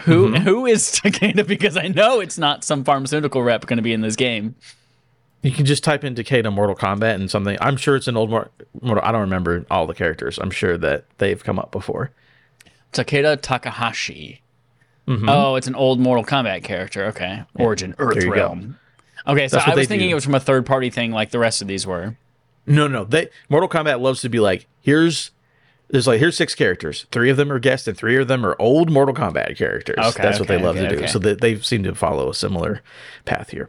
[0.00, 0.42] Who Mm-hmm.
[0.44, 1.46] who is Takeda?
[1.48, 4.54] Because I know it's not some pharmaceutical rep going to be in this game.
[5.42, 7.56] you can just type in Takeda Mortal Kombat and something.
[7.60, 8.50] I'm sure it's an old Mortal.
[9.02, 10.38] I don't remember all the characters.
[10.38, 12.10] I'm sure that they've come up before.
[12.92, 14.42] Takeda Takahashi.
[15.06, 15.28] Mm-hmm.
[15.28, 17.06] Oh, it's an old Mortal Kombat character.
[17.06, 18.30] Okay, Origin Earth go.
[18.30, 18.78] Realm.
[19.26, 20.12] Okay, so I was thinking do.
[20.12, 22.16] it was from a third party thing, like the rest of these were.
[22.66, 23.04] No, no.
[23.04, 25.30] They Mortal Kombat loves to be like, here's
[25.88, 27.06] there's like here's six characters.
[27.10, 29.98] Three of them are guests, and three of them are old Mortal Kombat characters.
[29.98, 30.96] Okay, That's what they love okay, to do.
[31.02, 31.06] okay.
[31.06, 32.82] So they, they seem to follow a similar
[33.24, 33.68] path here.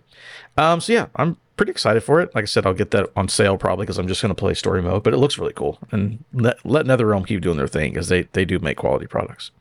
[0.57, 2.33] Um, so yeah, I'm pretty excited for it.
[2.33, 4.53] Like I said, I'll get that on sale probably because I'm just going to play
[4.55, 5.03] story mode.
[5.03, 8.23] But it looks really cool, and let, let NetherRealm keep doing their thing because they
[8.33, 9.51] they do make quality products.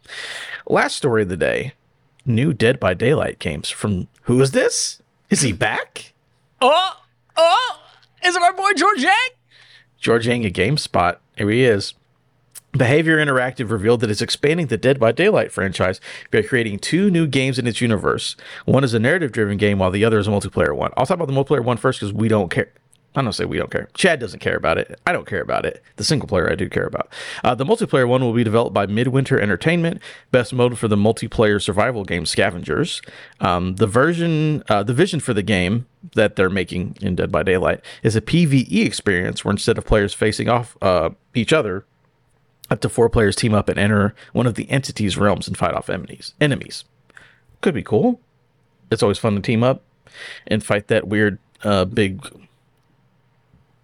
[0.66, 1.74] Last story of the day:
[2.24, 5.02] new Dead by Daylight games from who is this?
[5.28, 6.14] Is he back?
[6.62, 6.92] Oh,
[7.36, 7.80] oh,
[8.24, 9.28] is it our boy George Yang?
[9.98, 11.16] George Yang at GameSpot.
[11.36, 11.94] Here he is.
[12.76, 16.00] Behaviour Interactive revealed that it's expanding the Dead by Daylight franchise
[16.30, 18.36] by creating two new games in its universe.
[18.64, 20.92] One is a narrative driven game, while the other is a multiplayer one.
[20.96, 22.72] I'll talk about the multiplayer one first because we don't care.
[23.16, 23.88] I don't say we don't care.
[23.94, 25.00] Chad doesn't care about it.
[25.06, 25.82] I don't care about it.
[25.96, 27.08] The single player I do care about.
[27.42, 30.02] Uh, the multiplayer one will be developed by Midwinter Entertainment,
[30.32, 33.00] best mode for the multiplayer survival game Scavengers.
[33.40, 37.42] Um, the version, uh, the vision for the game that they're making in Dead by
[37.42, 41.86] Daylight is a PVE experience where instead of players facing off uh, each other,
[42.70, 45.74] up to four players team up and enter one of the entity's realms and fight
[45.74, 46.34] off enemies.
[46.40, 46.84] Enemies
[47.60, 48.20] could be cool.
[48.90, 49.82] It's always fun to team up
[50.46, 52.20] and fight that weird uh, big.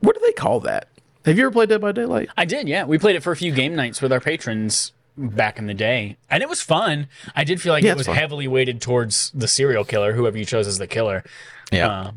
[0.01, 0.89] What do they call that?
[1.24, 2.28] Have you ever played Dead by Daylight?
[2.37, 2.85] I did, yeah.
[2.85, 6.16] We played it for a few game nights with our patrons back in the day,
[6.30, 7.07] and it was fun.
[7.37, 8.16] I did feel like Yeah, it was fun.
[8.16, 11.22] heavily weighted towards the serial killer, whoever you chose as the killer.
[11.70, 11.89] Yeah.
[11.89, 12.11] Uh,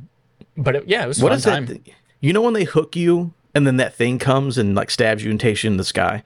[0.57, 1.68] but it, yeah, it was what fun is time.
[1.68, 1.84] Thing?
[2.22, 5.30] You know when they hook you and then that thing comes and like stabs you
[5.30, 6.24] and takes you in the sky?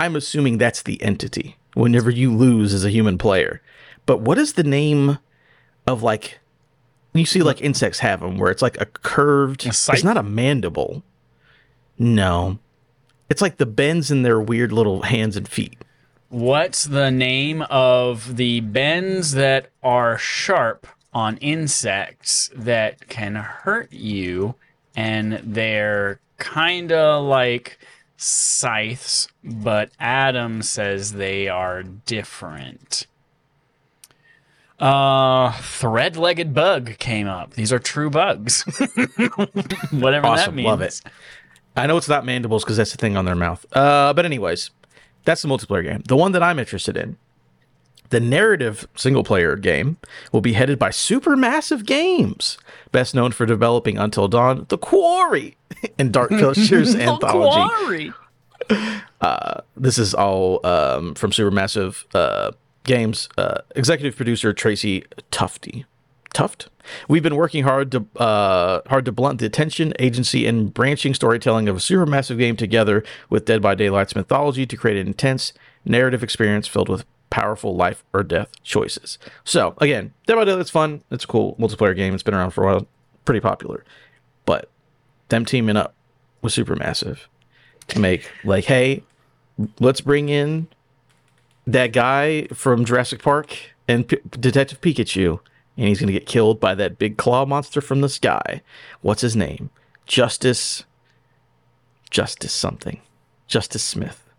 [0.00, 1.56] I'm assuming that's the entity.
[1.74, 3.60] Whenever you lose as a human player,
[4.06, 5.18] but what is the name
[5.86, 6.40] of like?
[7.12, 9.66] You see, like insects have them where it's like a curved.
[9.66, 11.02] A it's not a mandible.
[11.98, 12.58] No,
[13.28, 15.84] it's like the bends in their weird little hands and feet.
[16.30, 24.54] What's the name of the bends that are sharp on insects that can hurt you?
[24.96, 27.78] And they're kind of like
[28.22, 33.06] scythes, but Adam says they are different.
[34.78, 37.54] Uh, thread-legged bug came up.
[37.54, 38.62] These are true bugs.
[39.90, 40.66] Whatever that Awesome, means.
[40.66, 41.00] love it.
[41.76, 43.64] I know it's not mandibles because that's the thing on their mouth.
[43.72, 44.70] Uh, but anyways,
[45.24, 46.02] that's the multiplayer game.
[46.06, 47.16] The one that I'm interested in,
[48.10, 49.96] the narrative single player game,
[50.32, 52.58] will be headed by Supermassive Games,
[52.92, 55.56] best known for developing Until Dawn, The Quarry,
[55.98, 58.12] and Dark Pictures Anthology.
[58.68, 58.92] Quarry.
[59.76, 62.52] This is all um, from Supermassive uh,
[62.84, 65.86] Games uh, executive producer Tracy Tufty.
[66.32, 66.68] Tuft.
[67.08, 71.68] We've been working hard to uh, hard to blunt the tension, agency, and branching storytelling
[71.68, 75.52] of a supermassive game together with Dead by Daylight's mythology to create an intense
[75.84, 79.18] narrative experience filled with powerful life or death choices.
[79.44, 81.02] So again, Dead by Daylight's fun.
[81.10, 82.12] It's a cool multiplayer game.
[82.14, 82.86] It's been around for a while,
[83.24, 83.84] pretty popular.
[84.44, 84.68] But
[85.28, 85.94] them teaming up
[86.42, 87.18] was Supermassive
[87.88, 89.04] to make like, hey,
[89.78, 90.68] let's bring in
[91.66, 93.56] that guy from Jurassic Park
[93.86, 95.40] and P- Detective Pikachu,
[95.76, 98.62] and he's going to get killed by that big claw monster from the sky.
[99.02, 99.70] What's his name?
[100.06, 100.84] Justice.
[102.10, 103.00] Justice something.
[103.46, 104.29] Justice Smith.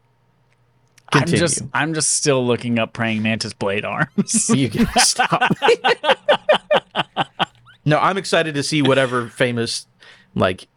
[1.14, 4.50] I'm just, I'm just still looking up praying mantis blade arms.
[4.50, 5.52] you can stop.
[7.86, 9.88] no, I'm excited to see whatever famous,
[10.36, 10.68] like,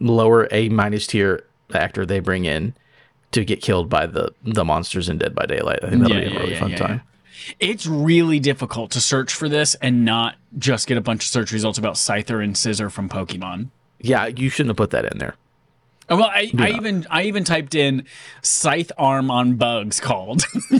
[0.00, 2.74] lower A minus tier actor they bring in
[3.30, 5.78] to get killed by the the monsters in Dead by Daylight.
[5.82, 7.00] I think that'll Yeah, be a yeah, really yeah, fun yeah, time.
[7.58, 11.50] It's really difficult to search for this and not just get a bunch of search
[11.50, 13.68] results about Scyther and Scizor from Pokemon.
[14.00, 15.34] Yeah, you shouldn't have put that in there.
[16.12, 18.04] Uh, Well, I, I even I even typed in
[18.42, 20.42] scythe arm on bugs called.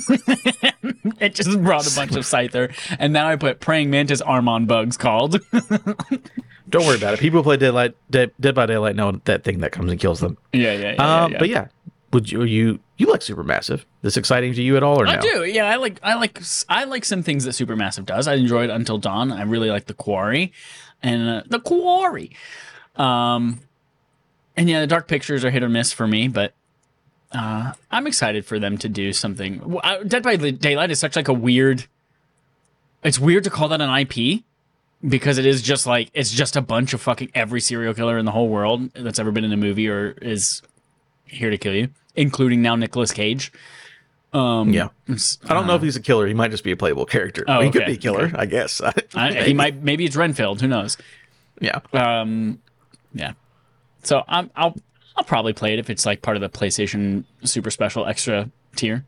[1.20, 4.66] it just brought a bunch of Scyther, and now I put praying mantis arm on
[4.66, 5.40] bugs called.
[6.68, 7.20] Don't worry about it.
[7.20, 10.20] People who play Deadlight, Dead, Dead by Daylight know that thing that comes and kills
[10.20, 10.38] them.
[10.52, 11.38] yeah, yeah, yeah, um, yeah.
[11.38, 11.68] But yeah,
[12.12, 13.84] would you you you like Supermassive?
[14.02, 15.20] This exciting to you at all or I no?
[15.20, 15.44] do.
[15.44, 18.28] Yeah, I like I like I like some things that Supermassive does.
[18.28, 19.32] I enjoyed Until Dawn.
[19.32, 20.52] I really like the Quarry,
[21.02, 22.34] and uh, the Quarry.
[22.96, 23.60] Um,
[24.56, 26.52] and yeah, the Dark Pictures are hit or miss for me, but
[27.32, 29.78] uh, I'm excited for them to do something.
[30.06, 31.86] Dead by Daylight is such like a weird.
[33.02, 34.42] It's weird to call that an IP
[35.06, 38.24] because it is just like it's just a bunch of fucking every serial killer in
[38.24, 40.62] the whole world that's ever been in a movie or is
[41.24, 43.52] here to kill you, including now Nicolas Cage.
[44.32, 44.88] Um, Yeah.
[45.08, 46.26] I don't know if he's a killer.
[46.26, 47.44] He might just be a playable character.
[47.48, 48.80] Oh, he could be a killer, I guess.
[49.14, 50.60] I, he might maybe it's Renfield.
[50.60, 50.96] Who knows?
[51.60, 51.80] Yeah.
[51.92, 52.60] Um,
[53.14, 53.32] yeah.
[54.02, 54.76] So I'm, I'll
[55.16, 59.04] I'll probably play it if it's like part of the PlayStation Super Special Extra tier.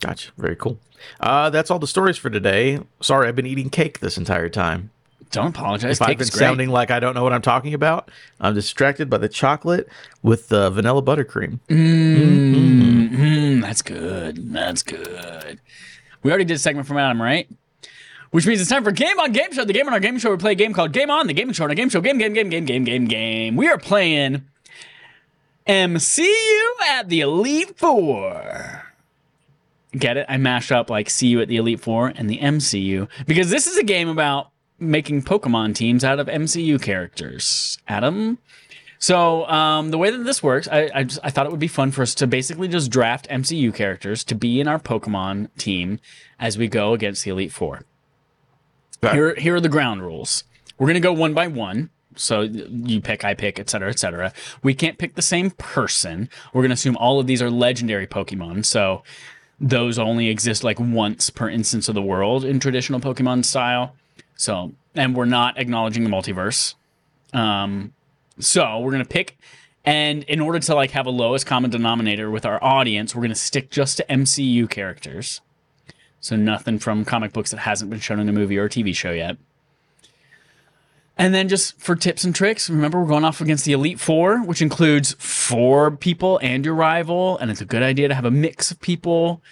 [0.00, 0.30] Gotcha.
[0.38, 0.78] Very cool.
[1.20, 2.80] Uh, that's all the stories for today.
[3.00, 4.90] Sorry, I've been eating cake this entire time.
[5.30, 6.00] Don't apologize.
[6.00, 6.32] If I've been great.
[6.32, 9.88] sounding like I don't know what I'm talking about, I'm distracted by the chocolate
[10.22, 11.58] with the vanilla buttercream.
[11.68, 14.52] Mm, that's good.
[14.52, 15.60] That's good.
[16.22, 17.48] We already did a segment from Adam, right?
[18.30, 19.64] Which means it's time for Game on Game Show.
[19.64, 21.54] The Game on our Game Show, we play a game called Game On, the Gaming
[21.54, 22.00] Show on our Game Show.
[22.00, 23.56] Game, game, game, game, game, game, game.
[23.56, 24.44] We are playing
[25.66, 26.26] MCU
[26.88, 28.84] at the Elite Four.
[29.92, 30.26] Get it?
[30.28, 33.78] I mashed up like CU at the Elite Four and the MCU because this is
[33.78, 37.78] a game about making Pokemon teams out of MCU characters.
[37.88, 38.38] Adam?
[38.98, 41.68] So um, the way that this works, I, I, just, I thought it would be
[41.68, 46.00] fun for us to basically just draft MCU characters to be in our Pokemon team
[46.38, 47.82] as we go against the Elite Four.
[49.02, 50.44] Here, here are the ground rules.
[50.78, 51.90] We're gonna go one by one.
[52.16, 54.32] So you pick, I pick, et cetera, et cetera.
[54.62, 56.28] We can't pick the same person.
[56.52, 58.64] We're gonna assume all of these are legendary Pokemon.
[58.64, 59.04] So
[59.60, 63.94] those only exist like once per instance of the world in traditional Pokemon style.
[64.36, 66.74] So, and we're not acknowledging the multiverse.
[67.32, 67.92] Um,
[68.38, 69.36] so we're gonna pick,
[69.84, 73.34] and in order to like have a lowest common denominator with our audience, we're gonna
[73.34, 75.40] stick just to MCU characters.
[76.20, 78.94] So nothing from comic books that hasn't been shown in a movie or a TV
[78.94, 79.36] show yet.
[81.16, 84.44] And then just for tips and tricks, remember we're going off against the Elite Four,
[84.44, 88.30] which includes four people and your rival, and it's a good idea to have a
[88.30, 89.42] mix of people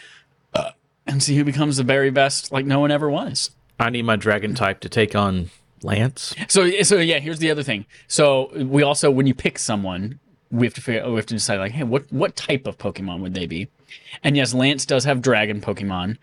[0.55, 0.71] uh,
[1.09, 3.51] and see who becomes the very best, like no one ever was.
[3.81, 5.51] I need my dragon type to take on
[5.83, 6.37] Lance.
[6.49, 7.85] So, so yeah, here's the other thing.
[8.07, 10.21] So we also, when you pick someone,
[10.53, 13.21] we have to figure, we have to decide like, hey, what what type of Pokemon
[13.21, 13.69] would they be?
[14.23, 16.19] And yes, Lance does have dragon Pokemon.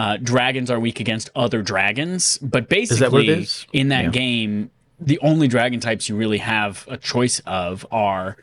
[0.00, 3.66] Uh, dragons are weak against other dragons, but basically that what it is?
[3.74, 4.10] in that Yeah.
[4.10, 8.38] game, the only dragon types you really have a choice of are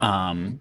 [0.00, 0.60] um,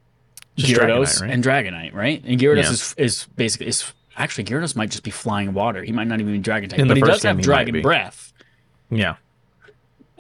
[0.56, 1.30] Just Gyarados Dragonite, right?
[1.32, 2.24] and Dragonite, right?
[2.26, 2.72] And Gyarados Yeah.
[2.72, 5.84] is is basically is actually Gyarados might just be flying water.
[5.84, 7.66] He might not even be dragon type, In but he does have game, he might
[7.66, 8.34] dragon breath
[8.90, 9.16] Yeah.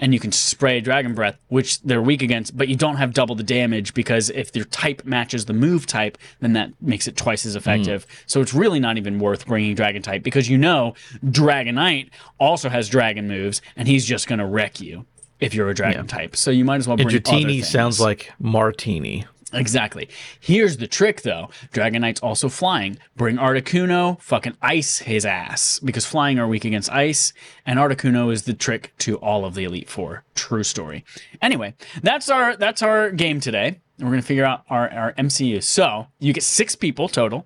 [0.04, 3.34] And you can spray dragon breath which they're weak against but you don't have double
[3.36, 7.46] the damage because if your type matches the move type then that makes it twice
[7.46, 8.06] as effective.
[8.06, 8.24] Mm.
[8.28, 10.94] So it's really not even worth bringing dragon type because you know
[11.26, 15.06] dragonite also has dragon moves and he's just going to wreck you
[15.40, 16.36] if you're a dragon type.
[16.36, 19.26] So you might as well And bring other Dratini sounds like Martini.
[19.54, 20.10] Exactly.
[20.40, 21.50] Here's the trick, though.
[21.72, 22.98] Dragonite's also flying.
[23.16, 27.34] Bring Articuno, fucking ice his ass because flying are weak against ice,
[27.66, 30.24] and Articuno is the trick to all of the Elite Four.
[30.36, 31.06] True story.
[31.42, 33.80] Anyway, that's our that's our game today.
[34.00, 35.62] We're gonna figure out our our MCU.
[35.62, 37.46] So you get six people total.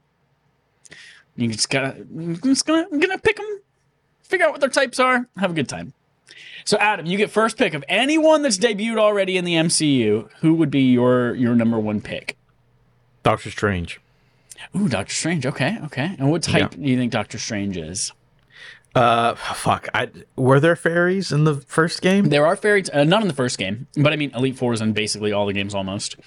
[1.35, 3.59] You just gotta I'm just gonna I'm gonna pick them,
[4.23, 5.93] figure out what their types are, have a good time.
[6.67, 10.29] So Adam, you get first pick of anyone that's debuted already in the MCU.
[10.41, 12.35] Who would be your your number one pick?
[13.23, 14.01] Doctor Strange.
[14.75, 15.45] Ooh, Doctor Strange.
[15.45, 16.13] Okay, okay.
[16.19, 18.11] And what type do you think Doctor Strange is?
[18.93, 19.87] Uh, fuck.
[19.93, 22.25] I were there fairies in the first game?
[22.25, 24.81] There are fairies, uh, not in the first game, but I mean Elite Four is
[24.81, 26.17] in basically all the games almost.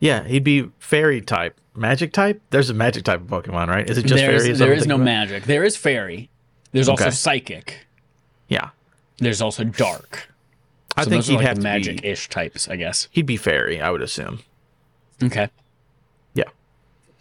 [0.00, 1.60] Yeah, he'd be fairy type.
[1.76, 2.42] Magic type?
[2.50, 3.88] There's a magic type of Pokemon, right?
[3.88, 4.58] Is it just There's, fairies?
[4.58, 5.04] there I'm no about?
[5.04, 5.44] magic.
[5.44, 6.28] There is fairy.
[6.72, 7.86] There's also psychic.
[8.48, 8.70] Yeah,
[9.20, 10.28] There's also dark.
[10.96, 13.08] I So think those are he'd like have the magic-ish types, I guess.
[13.12, 14.40] He'd be fairy, I would assume.
[15.22, 15.48] Okay.
[16.34, 16.44] Yeah.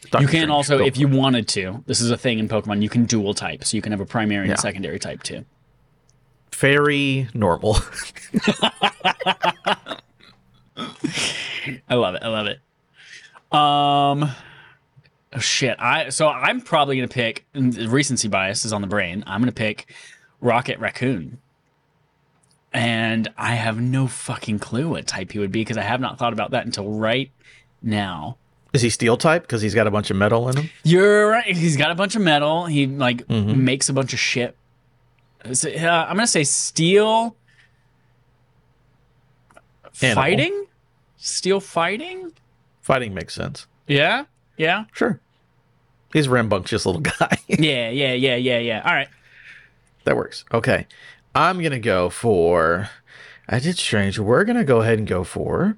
[0.06, 1.14] you can Strange, also, if you it.
[1.14, 2.82] wanted to, this is a thing in Pokemon.
[2.82, 4.54] You can dual type, so you can have a primary Yeah.
[4.54, 5.46] and secondary type too.
[6.52, 7.78] fairy normal.
[10.78, 12.24] I love it.
[12.24, 12.60] I love it.
[13.52, 14.32] Um,
[15.34, 15.76] oh shit.
[15.80, 17.46] I so I'm probably gonna pick.
[17.54, 19.24] and Recency bias is on the brain.
[19.28, 19.94] I'm gonna pick
[20.42, 21.40] Rocket Raccoon,
[22.74, 26.18] and I have no fucking clue what type he would be because I have not
[26.20, 27.32] thought about that until right
[27.82, 28.38] now.
[28.74, 30.70] Is he steel type because he's got a bunch of metal in him?
[30.84, 31.56] You're right.
[31.58, 32.66] He's got a bunch of metal.
[32.68, 33.56] He like Mhm.
[33.58, 34.56] makes a bunch of shit.
[35.44, 37.36] It- uh, I'm gonna say steel.
[40.02, 40.24] Animal.
[40.24, 40.66] Fighting,
[41.18, 42.32] steel fighting.
[42.82, 43.68] Fighting makes sense.
[43.88, 44.26] Yeah,
[44.58, 44.86] yeah.
[44.94, 45.20] Sure.
[46.14, 47.38] He's a rambunctious little guy.
[47.48, 48.82] Yeah, yeah, yeah, yeah, yeah.
[48.86, 49.10] All right.
[50.06, 50.46] that works.
[50.54, 50.88] Okay.
[51.40, 52.90] I'm gonna go for
[53.48, 54.20] I did strange.
[54.20, 55.78] We're gonna go ahead and go for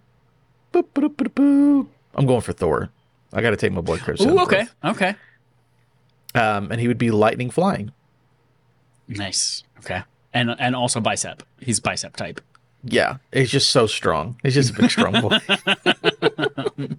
[0.74, 1.88] boop, boop, boop.
[2.16, 2.89] I'm going for Thor.
[3.32, 4.22] I gotta take my boy Chris.
[4.22, 5.16] Ooh, okay, okay.
[6.34, 7.91] Um, and he would be lightning flying.
[9.07, 9.64] Nice.
[9.80, 10.01] Okay.
[10.34, 11.43] And and also bicep.
[11.59, 12.41] He's bicep type.
[12.84, 13.18] Yeah.
[13.32, 14.38] He's just so strong.
[14.41, 15.38] He's just a big strong boy.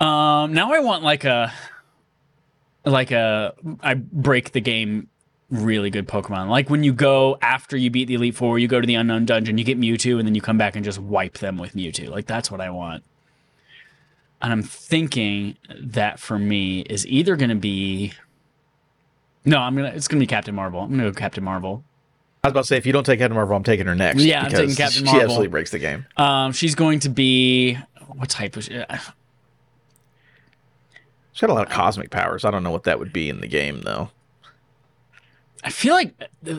[0.00, 1.52] Um now I want like a
[2.84, 5.08] like a I break the game
[5.50, 6.48] really good Pokemon.
[6.48, 9.24] Like when you go after you beat the Elite Four, you go to the unknown
[9.26, 12.10] dungeon, you get Mewtwo, and then you come back and just wipe them with Mewtwo.
[12.10, 13.02] Like that's what I want.
[14.42, 18.12] and I'm thinking that for me is either going to be.
[19.44, 19.88] No, I'm gonna.
[19.88, 20.80] It's gonna be Captain Marvel.
[20.80, 21.82] I'm gonna go Captain Marvel.
[22.44, 24.22] I was about to say, if you don't take Captain Marvel, I'm taking her next.
[24.22, 25.20] Yeah, I'm taking Captain Marvel.
[25.20, 26.06] She absolutely breaks the game.
[26.16, 28.64] Um, she's going to be what type of?
[28.64, 28.74] She?
[31.32, 32.44] She's got a lot of cosmic powers.
[32.44, 34.10] I don't know what that would be in the game, though.
[35.64, 36.14] I feel like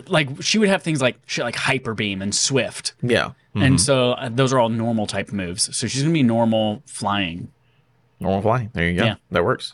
[0.07, 3.31] like she would have things like shit like hyper beam and swift, Yeah.
[3.55, 3.65] Mhm.
[3.65, 5.75] and so uh, those are all normal type moves.
[5.75, 7.51] So she's gonna be normal flying.
[8.19, 8.69] Normal flying.
[8.73, 9.05] There you go.
[9.05, 9.15] Yeah.
[9.31, 9.73] That works.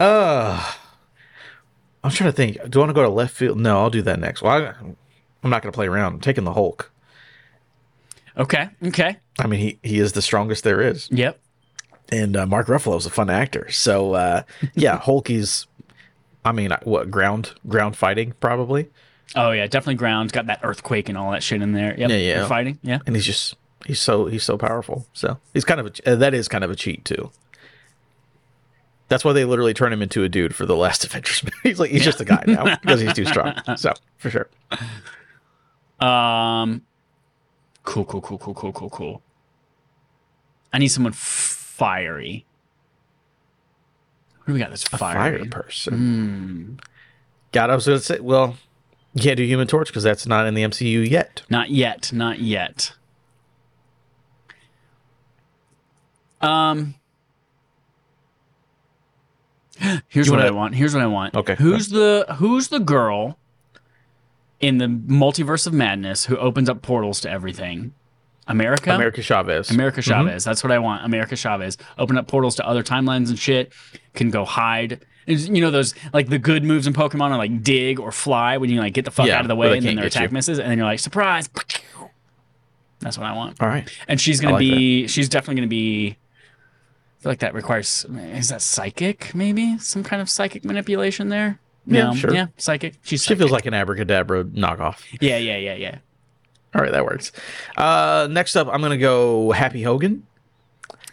[0.00, 0.72] Uh,
[2.02, 2.56] I'm trying to think.
[2.70, 3.58] Do I want to go to left field?
[3.58, 4.42] No, I'll do that next.
[4.42, 4.72] Well, I,
[5.42, 6.14] I'm not going to play around.
[6.14, 6.90] I'm taking the Hulk.
[8.36, 8.68] Okay.
[8.86, 9.16] Okay.
[9.38, 11.08] I mean, he, he is the strongest there is.
[11.10, 11.38] Yep.
[12.10, 13.70] And uh, Mark is a fun actor.
[13.70, 14.42] So, uh,
[14.74, 15.66] yeah, Hulk is,
[16.44, 18.90] I mean, what, ground ground fighting, probably?
[19.34, 20.32] Oh yeah, definitely ground.
[20.32, 21.94] Got that earthquake and all that shit in there.
[21.98, 22.10] Yep.
[22.10, 22.38] Yeah, yeah.
[22.40, 22.78] They're fighting.
[22.82, 22.98] Yeah.
[23.06, 25.06] And he's just, he's so, he's so powerful.
[25.12, 27.30] So, he's kind of, a, uh, that is kind of a cheat, too.
[29.08, 31.42] That's why they literally turn him into a dude for the last Avengers.
[31.62, 33.54] He's like, he's just a guy now because he's too strong.
[33.76, 34.48] So, for sure.
[36.00, 36.82] Um.
[37.84, 38.04] Cool.
[38.04, 38.20] Cool.
[38.20, 38.38] Cool.
[38.38, 38.54] Cool.
[38.54, 38.72] Cool.
[38.72, 38.90] Cool.
[38.90, 39.22] Cool.
[40.72, 42.44] I need someone fiery.
[44.44, 45.48] Who do we got This Fire fiery?
[45.48, 46.78] person.
[47.52, 48.56] God, I was going to say, well,
[49.14, 51.42] you can't do Human Torch because that's not in the MCU yet.
[51.48, 52.12] Not yet.
[52.12, 52.92] Not yet.
[56.40, 56.94] Um.
[60.08, 60.74] Here's what I want.
[60.74, 61.34] Here's what I want.
[61.34, 61.54] Okay.
[61.56, 63.38] Who's the Who's the girl
[64.60, 67.94] in the multiverse of madness who opens up portals to everything?
[68.46, 68.94] America.
[68.94, 69.70] America Chavez.
[69.70, 70.10] America mm-hmm.
[70.26, 70.44] Chavez.
[70.44, 71.04] That's what I want.
[71.04, 71.78] America Chavez.
[71.98, 73.72] Open up portals to other timelines and shit.
[74.14, 75.04] Can go hide.
[75.26, 78.58] It's- You know those like the good moves in Pokemon are like dig or fly
[78.58, 80.06] when you like get the fuck Yeah, out of the way and then can't their
[80.06, 80.34] attack you.
[80.34, 81.48] misses and then you're like surprise.
[83.00, 83.60] That's what I want.
[83.60, 83.88] All right.
[84.08, 85.06] And she's gonna like be.
[85.08, 86.16] She's definitely gonna be.
[86.18, 88.04] I feel like that requires.
[88.34, 89.34] Is that psychic?
[89.34, 91.60] Maybe some kind of psychic manipulation there.
[91.86, 92.34] Yeah, No, sure.
[92.34, 92.94] Yeah, psychic.
[93.02, 93.22] She's.
[93.24, 95.02] She feels like an abracadabra knockoff.
[95.20, 95.98] Yeah, yeah, yeah, yeah.
[96.74, 97.30] All right, that works.
[97.76, 100.26] Uh, next up, I'm going to go Happy Hogan.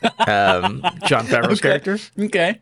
[0.02, 1.80] Um, Jon Favreau's Okay.
[1.82, 1.98] character.
[2.20, 2.60] Okay.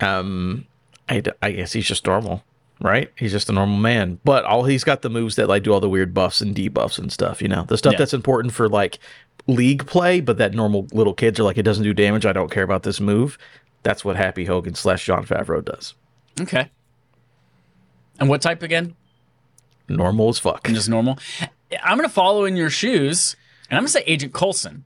[0.00, 0.66] Um,
[1.08, 2.42] I, I guess he's just normal,
[2.80, 3.10] right?
[3.16, 4.18] He's just a normal man.
[4.24, 6.98] But all he's got the moves that like do all the weird buffs and debuffs
[6.98, 7.40] and stuff.
[7.40, 7.98] You know, the stuff Yeah.
[7.98, 8.98] that's important for like
[9.46, 12.26] league play, but that normal little kids are like, it doesn't do damage.
[12.26, 13.38] I don't care about this move.
[13.82, 15.94] That's what Happy Hogan slash Jon Favreau does.
[16.40, 16.68] Okay.
[18.18, 18.96] And what type again?
[19.88, 20.66] Normal as fuck.
[20.68, 21.18] Just normal.
[21.82, 23.36] I'm gonna follow in your shoes,
[23.70, 24.84] and I'm gonna say Agent Coulson.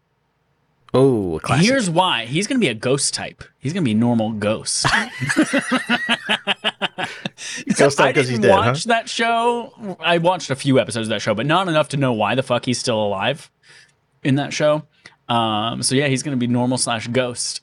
[0.93, 1.67] Oh, classic.
[1.67, 2.25] Here's why.
[2.27, 3.43] He's gonna be a ghost type.
[3.59, 4.87] He's gonna be normal ghost.
[7.77, 8.57] Ghost type I 'cause didn't he's dead, huh?
[8.61, 9.97] watch that show.
[10.01, 12.43] I watched a few episodes of that show, but not enough to know why the
[12.43, 13.51] fuck he's still alive
[14.23, 14.85] in that show.
[15.29, 17.61] Um, so yeah, he's gonna be normal slash ghost.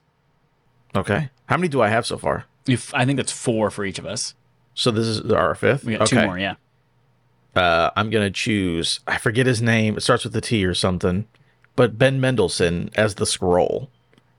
[0.96, 1.30] okay.
[1.48, 2.46] How many do I have so far?
[2.68, 4.36] If I think that's four for each of us.
[4.74, 5.84] So this is our fifth.
[5.84, 6.40] We got two more.
[6.40, 6.56] Yeah.
[7.56, 9.00] Uh, I'm gonna choose.
[9.08, 9.98] I forget his name.
[9.98, 11.28] It starts with a T or something.
[11.76, 13.88] But Ben Mendelsohn as the Skrull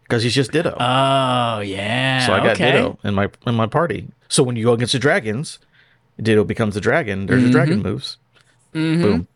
[0.05, 0.77] because he's just Ditto.
[0.79, 2.27] Oh yeah.
[2.27, 2.73] so I got okay.
[2.73, 4.09] Ditto in my in my party.
[4.29, 5.59] So when you go against the dragons,
[6.21, 7.27] Ditto becomes the dragon.
[7.27, 8.17] There's your dragon moves.
[8.75, 9.03] Mm-hmm.
[9.03, 9.29] Boom.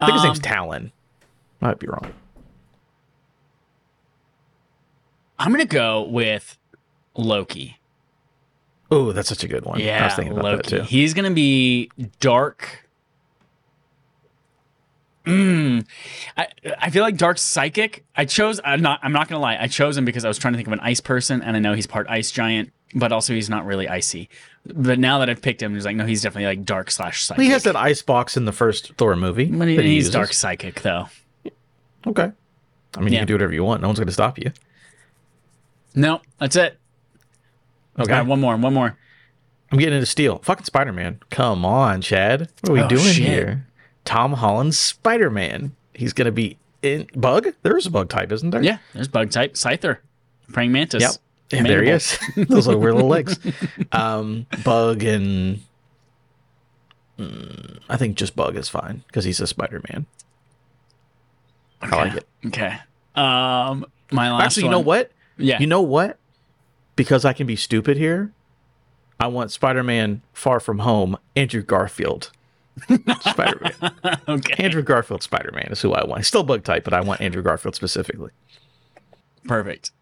[0.00, 0.92] I think his name's Um, Talon.
[1.60, 2.12] Might be wrong.
[5.38, 6.58] I'm gonna go with
[7.14, 7.78] Loki.
[8.90, 9.80] Oh, that's such a good one.
[9.80, 10.56] I Yeah, was thinking about Loki.
[10.56, 10.82] that too.
[10.84, 12.86] He's gonna be dark.
[15.24, 15.84] Mm.
[16.36, 16.46] I
[16.80, 18.04] I feel like dark psychic.
[18.16, 18.60] I chose.
[18.64, 19.00] I'm not.
[19.02, 19.56] I'm not gonna lie.
[19.60, 21.60] I chose him because I was trying to think of an ice person, and I
[21.60, 24.28] know he's part ice giant, but also he's not really icy.
[24.72, 27.42] But now that I've picked him, he's like, no, he's definitely like dark slash psychic.
[27.42, 29.46] He has that ice box in the first Thor movie.
[29.46, 30.12] But he- that he he's uses.
[30.12, 31.08] dark psychic though.
[32.06, 32.30] Okay.
[32.96, 33.82] I mean, you can do whatever you want.
[33.82, 34.52] No one's going to stop you.
[35.94, 36.78] No, that's it.
[37.98, 38.12] Okay.
[38.12, 38.56] Right, one more.
[38.56, 38.96] One more.
[39.72, 40.38] I'm getting into Steel.
[40.44, 41.20] Fucking Spider Man.
[41.30, 42.50] Come on, Chad.
[42.60, 43.26] What are we Oh, doing shit.
[43.26, 43.66] here?
[44.04, 45.74] Tom Holland's Spider Man.
[45.94, 47.48] He's going to be in Bug.
[47.62, 48.62] There's a bug type, isn't there?
[48.62, 49.98] Yeah, there's bug type Scyther,
[50.52, 51.02] praying mantis.
[51.02, 51.10] Yep.
[51.50, 52.18] Yeah, there he is.
[52.36, 53.38] Those are weird little legs.
[53.92, 55.60] Um, bug and.
[57.18, 60.06] Mm, I think just Bug is fine because he's a Spider Man.
[61.80, 62.26] I like it.
[62.46, 62.76] Okay.
[63.14, 64.44] Um, my last.
[64.44, 65.10] Actually, you know what?
[65.38, 65.58] Yeah.
[65.58, 66.18] You know what?
[66.96, 68.32] Because I can be stupid here,
[69.20, 72.30] I want Spider Man Far From Home, Andrew Garfield.
[73.20, 74.20] Spider Man.
[74.28, 74.62] okay.
[74.64, 76.24] Andrew Garfield Spider Man is who I want.
[76.26, 78.30] Still bug type, but I want Andrew Garfield specifically.
[79.44, 79.92] Perfect.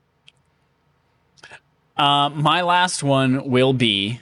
[1.97, 4.20] Uh, my last one will be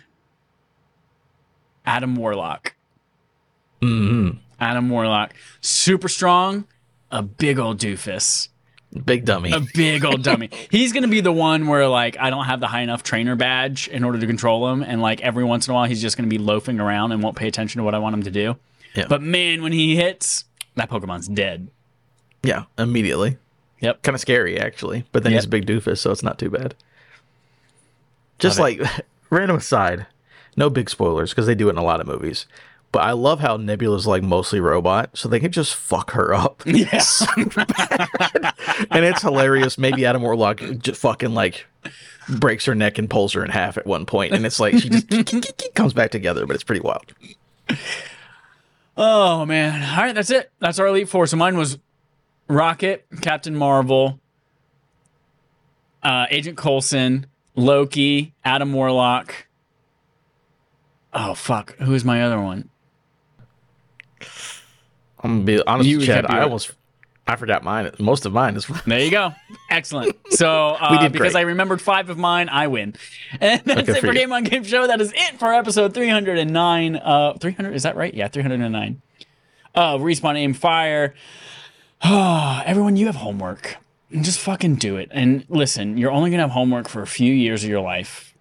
[1.86, 2.74] Adam Warlock.
[3.80, 6.66] hmm Adam Warlock, super strong,
[7.10, 8.48] a big old doofus.
[9.04, 9.52] Big dummy.
[9.52, 10.50] a big old dummy.
[10.70, 13.88] He's gonna be the one where like I don't have the high enough trainer badge
[13.88, 16.28] in order to control him, and like every once in a while he's just gonna
[16.28, 18.56] be loafing around and won't pay attention to what I want him to do.
[18.94, 19.06] Yeah.
[19.08, 21.68] But man, when he hits, that Pokemon's dead.
[22.42, 23.38] yeah, immediately.
[23.80, 24.02] Yep.
[24.02, 26.74] Kind of scary actually, but then he's a big doofus, so it's not too bad.
[28.38, 30.06] Just Love like random aside,
[30.56, 32.46] no big spoilers because they do it in a lot of movies.
[32.92, 36.62] But I love how Nebula's like mostly robot, so they can just fuck her up.
[36.72, 37.02] Yeah.
[37.56, 38.54] bad.
[38.90, 39.78] and it's hilarious.
[39.78, 41.66] Maybe Adam Warlock just fucking like
[42.28, 44.90] breaks her neck and pulls her in half at one point, and it's like she
[44.90, 45.08] just
[45.74, 47.14] comes back together, but it's pretty wild.
[48.96, 49.82] Oh man.
[49.82, 50.50] All right, that's it.
[50.58, 51.26] That's our Elite Four.
[51.26, 51.78] So mine was
[52.48, 54.20] Rocket, Captain Marvel,
[56.02, 57.26] uh, Agent Coulson,
[57.56, 59.46] Loki, Adam Warlock.
[61.14, 61.76] Oh fuck.
[61.78, 62.68] Who is my other one?
[65.22, 66.26] I'm gonna be honest, You with Chad.
[66.26, 66.72] I almost
[67.26, 67.90] I forgot mine.
[68.00, 69.32] Most of mine is There you go.
[69.70, 70.16] Excellent.
[70.30, 70.48] So
[70.80, 71.40] uh, We did because great.
[71.40, 72.94] I remembered five of mine, I win.
[73.40, 74.12] And that's Okay, it for for.
[74.12, 74.86] Game on Game Show.
[74.86, 76.96] That is it for episode 309.
[76.96, 78.12] Uh, 300 is that right?
[78.12, 79.00] Yeah, 309.
[79.74, 81.14] Uh, respawn aim fire.
[82.02, 83.76] Oh, everyone, you have homework.
[84.10, 85.08] Just fucking do it.
[85.12, 88.34] And listen, you're only gonna have homework for a few years of your life,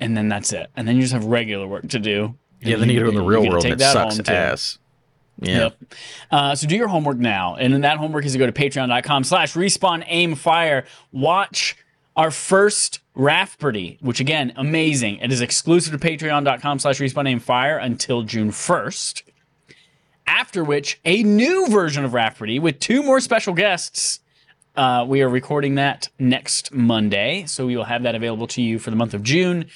[0.00, 0.70] and then that's it.
[0.74, 2.34] And then you just have regular work to do.
[2.60, 2.76] yeah.
[2.76, 4.32] Then you get it in the real world, and it sucks home, too.
[4.32, 4.78] ass.
[5.40, 5.58] Yeah.
[5.58, 5.84] Yep.
[6.30, 7.56] Uh, so do your homework now.
[7.56, 10.84] And then that homework is to go to patreon.com slash respawn aim fire.
[11.12, 11.76] Watch
[12.16, 15.16] our first Rafferty, which again, amazing.
[15.18, 19.22] It is exclusive to patreon.com slash respawn aim fire until June 1st.
[20.26, 24.20] After which, a new version of Rafferty with two more special guests.
[24.76, 27.44] Uh, we are recording that next Monday.
[27.46, 29.66] So we will have that available to you for the month of June.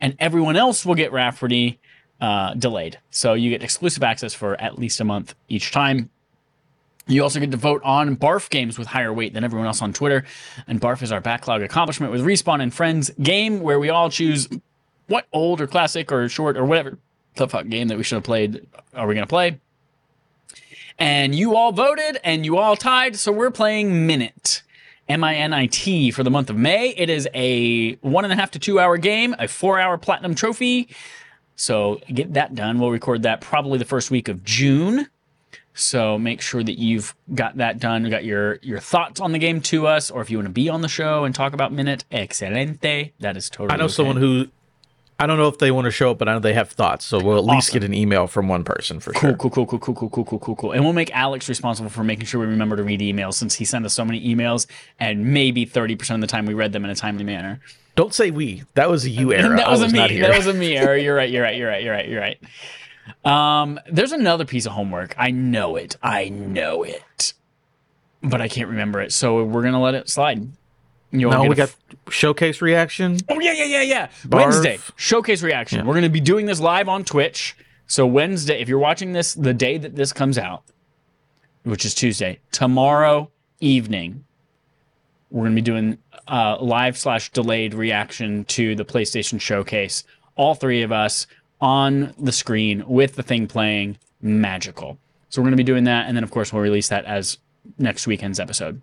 [0.00, 1.78] And everyone else will get Rafferty
[2.20, 2.98] uh, delayed.
[3.10, 6.10] So you get exclusive access for at least a month each time.
[7.06, 9.94] You also get to vote on Barf games with higher weight than everyone else on
[9.94, 10.24] Twitter.
[10.66, 14.46] And Barf is our backlog accomplishment with Respawn and Friends game where we all choose
[15.06, 16.98] what old or classic or short or whatever
[17.36, 19.58] the fuck game that we should have played are we going to play.
[20.98, 23.16] And you all voted and you all tied.
[23.16, 24.62] So we're playing Minit.
[25.08, 26.90] M I N I T for the month of May.
[26.90, 30.34] It is a one and a half to two hour game, a four hour platinum
[30.34, 30.88] trophy.
[31.58, 32.78] So get that done.
[32.78, 35.08] We'll record that probably the first week of June.
[35.74, 38.04] So make sure that you've got that done.
[38.04, 40.52] You got your your thoughts on the game to us, or if you want to
[40.52, 43.12] be on the show and talk about Minit, excelente.
[43.18, 43.74] That is totally.
[43.74, 43.92] I know okay.
[43.92, 44.46] someone who
[45.20, 47.04] I don't know if they want to show up, but I know they have thoughts.
[47.04, 49.36] So we'll at least get an email from one person for Cool, sure.
[49.36, 50.72] cool, cool, cool, cool, cool, cool, cool, cool, cool.
[50.72, 53.64] And we'll make Alex responsible for making sure we remember to read emails since he
[53.64, 54.68] sent us so many emails,
[55.00, 57.60] and maybe thirty percent of the time we read them in a timely manner.
[57.98, 58.62] Don't say we.
[58.74, 59.56] That was a you era.
[59.56, 59.98] that I was, was a me.
[59.98, 60.22] not here.
[60.22, 60.96] That was a me error.
[60.96, 61.28] You're right.
[61.28, 61.56] You're right.
[61.56, 61.82] You're right.
[61.82, 62.08] You're right.
[62.08, 62.38] You're right.
[63.24, 65.16] Um, there's another piece of homework.
[65.18, 65.96] I know it.
[66.00, 67.32] I know it,
[68.22, 69.12] but I can't remember it.
[69.12, 70.48] So we're gonna let it slide.
[71.10, 73.18] You no, we get got showcase reaction.
[73.28, 74.06] Oh yeah, yeah, yeah, yeah.
[74.28, 74.44] Barf.
[74.44, 75.84] Wednesday showcase reaction.
[75.84, 77.56] We're gonna be doing this live on Twitch.
[77.88, 80.62] So Wednesday, if you're watching this the day that this comes out,
[81.64, 84.24] which is Tuesday, tomorrow evening,
[85.32, 85.98] we're gonna be doing
[86.28, 90.04] uh, live slash delayed reaction to the PlayStation Showcase.
[90.36, 91.26] All three of us
[91.60, 94.98] on the screen with the thing playing, magical.
[95.28, 97.38] So we're gonna be doing that, and then of course we'll release that as
[97.78, 98.80] next weekend's episode.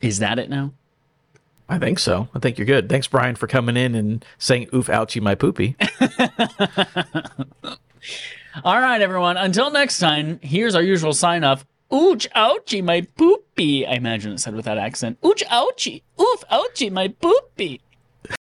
[0.00, 0.72] Is that it now?
[1.68, 2.28] I think so.
[2.34, 2.88] I think you're good.
[2.88, 5.76] Thanks, Brian, for coming in and saying "oof, ouchie, my poopy."
[8.64, 9.36] All right, everyone.
[9.36, 11.66] Until next time, here's our usual sign off.
[11.90, 13.86] Ooch, ouchie, my poopy.
[13.86, 15.18] I imagine it said with that accent.
[15.22, 16.02] Ooch, ouchie.
[16.20, 17.80] Oof, ouchie, my poopy.